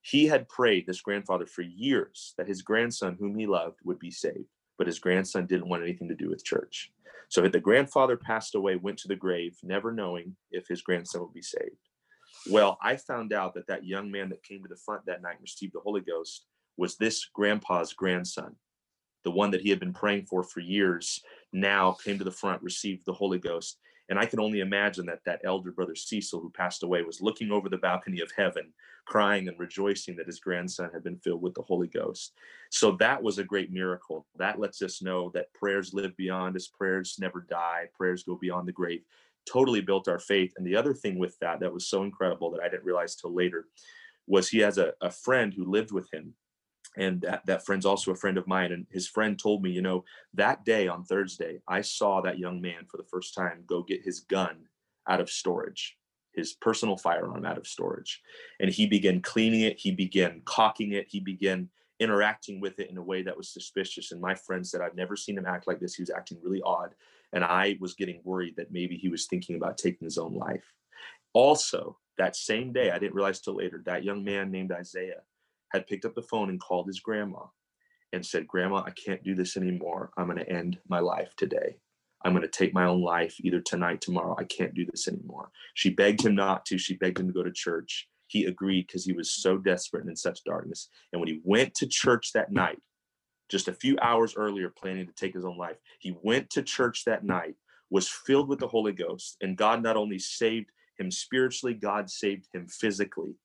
[0.00, 4.12] He had prayed, this grandfather, for years that his grandson, whom he loved, would be
[4.12, 4.46] saved
[4.78, 6.90] but his grandson didn't want anything to do with church.
[7.28, 11.34] So the grandfather passed away, went to the grave, never knowing if his grandson would
[11.34, 11.76] be saved.
[12.50, 15.32] Well, I found out that that young man that came to the front that night
[15.32, 16.46] and received the Holy Ghost
[16.76, 18.54] was this grandpa's grandson.
[19.24, 21.20] The one that he had been praying for for years
[21.52, 23.78] now came to the front, received the Holy Ghost,
[24.08, 27.50] and I can only imagine that that elder brother Cecil, who passed away, was looking
[27.50, 28.72] over the balcony of heaven,
[29.04, 32.32] crying and rejoicing that his grandson had been filled with the Holy Ghost.
[32.70, 34.26] So that was a great miracle.
[34.36, 38.66] That lets us know that prayers live beyond us, prayers never die, prayers go beyond
[38.66, 39.02] the grave.
[39.50, 40.52] Totally built our faith.
[40.56, 43.34] And the other thing with that that was so incredible that I didn't realize till
[43.34, 43.66] later
[44.26, 46.34] was he has a, a friend who lived with him
[46.98, 49.82] and that, that friend's also a friend of mine and his friend told me you
[49.82, 50.04] know
[50.34, 54.04] that day on thursday i saw that young man for the first time go get
[54.04, 54.66] his gun
[55.08, 55.98] out of storage
[56.38, 58.22] his personal firearm out of storage.
[58.60, 61.68] And he began cleaning it he began cocking it he began
[62.00, 64.12] interacting with it in a way that was suspicious.
[64.12, 65.94] And my friend said i've never seen him act like this.
[65.94, 66.94] He was acting really odd.
[67.32, 70.72] And i was getting worried that maybe he was thinking about taking his own life.
[71.34, 75.22] Also that same day i didn't realize till later that young man named isaiah
[75.72, 77.44] had picked up the phone and called his grandma
[78.12, 80.10] and said, Grandma, I can't do this anymore.
[80.16, 81.76] I'm going to end my life today.
[82.24, 84.34] I'm going to take my own life either tonight, tomorrow.
[84.38, 85.50] I can't do this anymore.
[85.74, 86.78] She begged him not to.
[86.78, 88.08] She begged him to go to church.
[88.26, 90.88] He agreed because he was so desperate and in such darkness.
[91.12, 92.80] And when he went to church that night,
[93.48, 97.04] just a few hours earlier, planning to take his own life, he went to church
[97.06, 97.54] that night,
[97.88, 102.46] was filled with the Holy Ghost, and God not only saved him spiritually, God saved
[102.52, 103.36] him physically.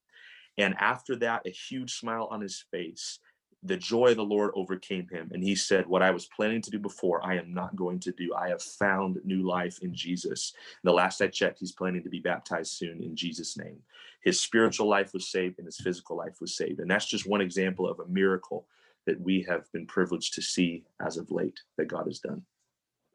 [0.58, 3.20] And after that, a huge smile on his face.
[3.66, 5.32] The joy of the Lord overcame him.
[5.34, 8.12] And he said, What I was planning to do before, I am not going to
[8.12, 8.34] do.
[8.36, 10.54] I have found new life in Jesus.
[10.84, 13.78] And the last I checked, he's planning to be baptized soon in Jesus' name.
[14.22, 16.80] His spiritual life was saved and his physical life was saved.
[16.80, 18.68] And that's just one example of a miracle
[19.06, 22.44] that we have been privileged to see as of late that God has done.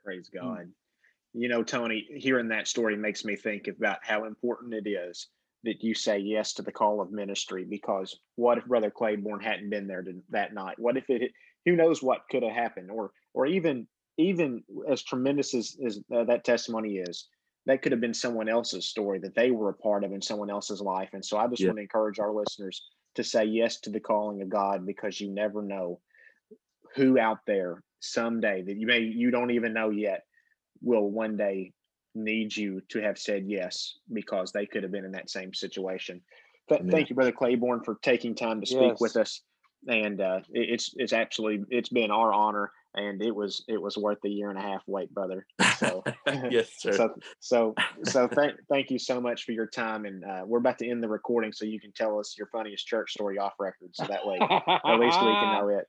[0.05, 0.61] Praise God.
[0.61, 0.71] Mm.
[1.35, 5.29] You know, Tony, hearing that story makes me think about how important it is
[5.65, 9.71] that you say yes to the call of ministry because what if brother claiborne hadn't
[9.71, 10.79] been there to, that night?
[10.79, 11.33] What if it
[11.65, 12.91] who knows what could have happened?
[12.91, 13.87] Or or even
[14.17, 17.29] even as tremendous as, as uh, that testimony is
[17.67, 20.51] that could have been someone else's story that they were a part of in someone
[20.51, 21.11] else's life.
[21.13, 21.69] And so i just yeah.
[21.69, 22.83] want to encourage our listeners
[23.15, 26.01] to say yes to the calling of god because you never know
[26.95, 30.23] who out there someday that you may you don't even know yet
[30.81, 31.73] will one day
[32.19, 36.21] need you to have said yes because they could have been in that same situation.
[36.69, 39.01] Th- thank you, Brother Claiborne, for taking time to speak yes.
[39.01, 39.41] with us.
[39.87, 43.97] And uh, it, it's it's actually it's been our honor, and it was it was
[43.97, 45.47] worth the year and a half wait, brother.
[45.77, 46.03] So
[46.51, 46.93] yes, sir.
[46.93, 47.75] So so
[48.05, 51.03] so thank thank you so much for your time, and uh, we're about to end
[51.03, 54.27] the recording, so you can tell us your funniest church story off record, so that
[54.27, 55.87] way at least we can know it.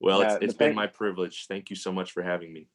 [0.00, 1.46] Well, it's, uh, it's been my privilege.
[1.48, 2.68] Thank you so much for having me.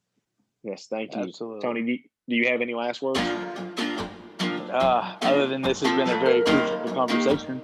[0.63, 1.61] Yes, thank you, Absolutely.
[1.61, 2.03] Tony.
[2.29, 3.19] Do you, have any last words?
[3.19, 7.61] Uh, other than this has been a very crucial conversation.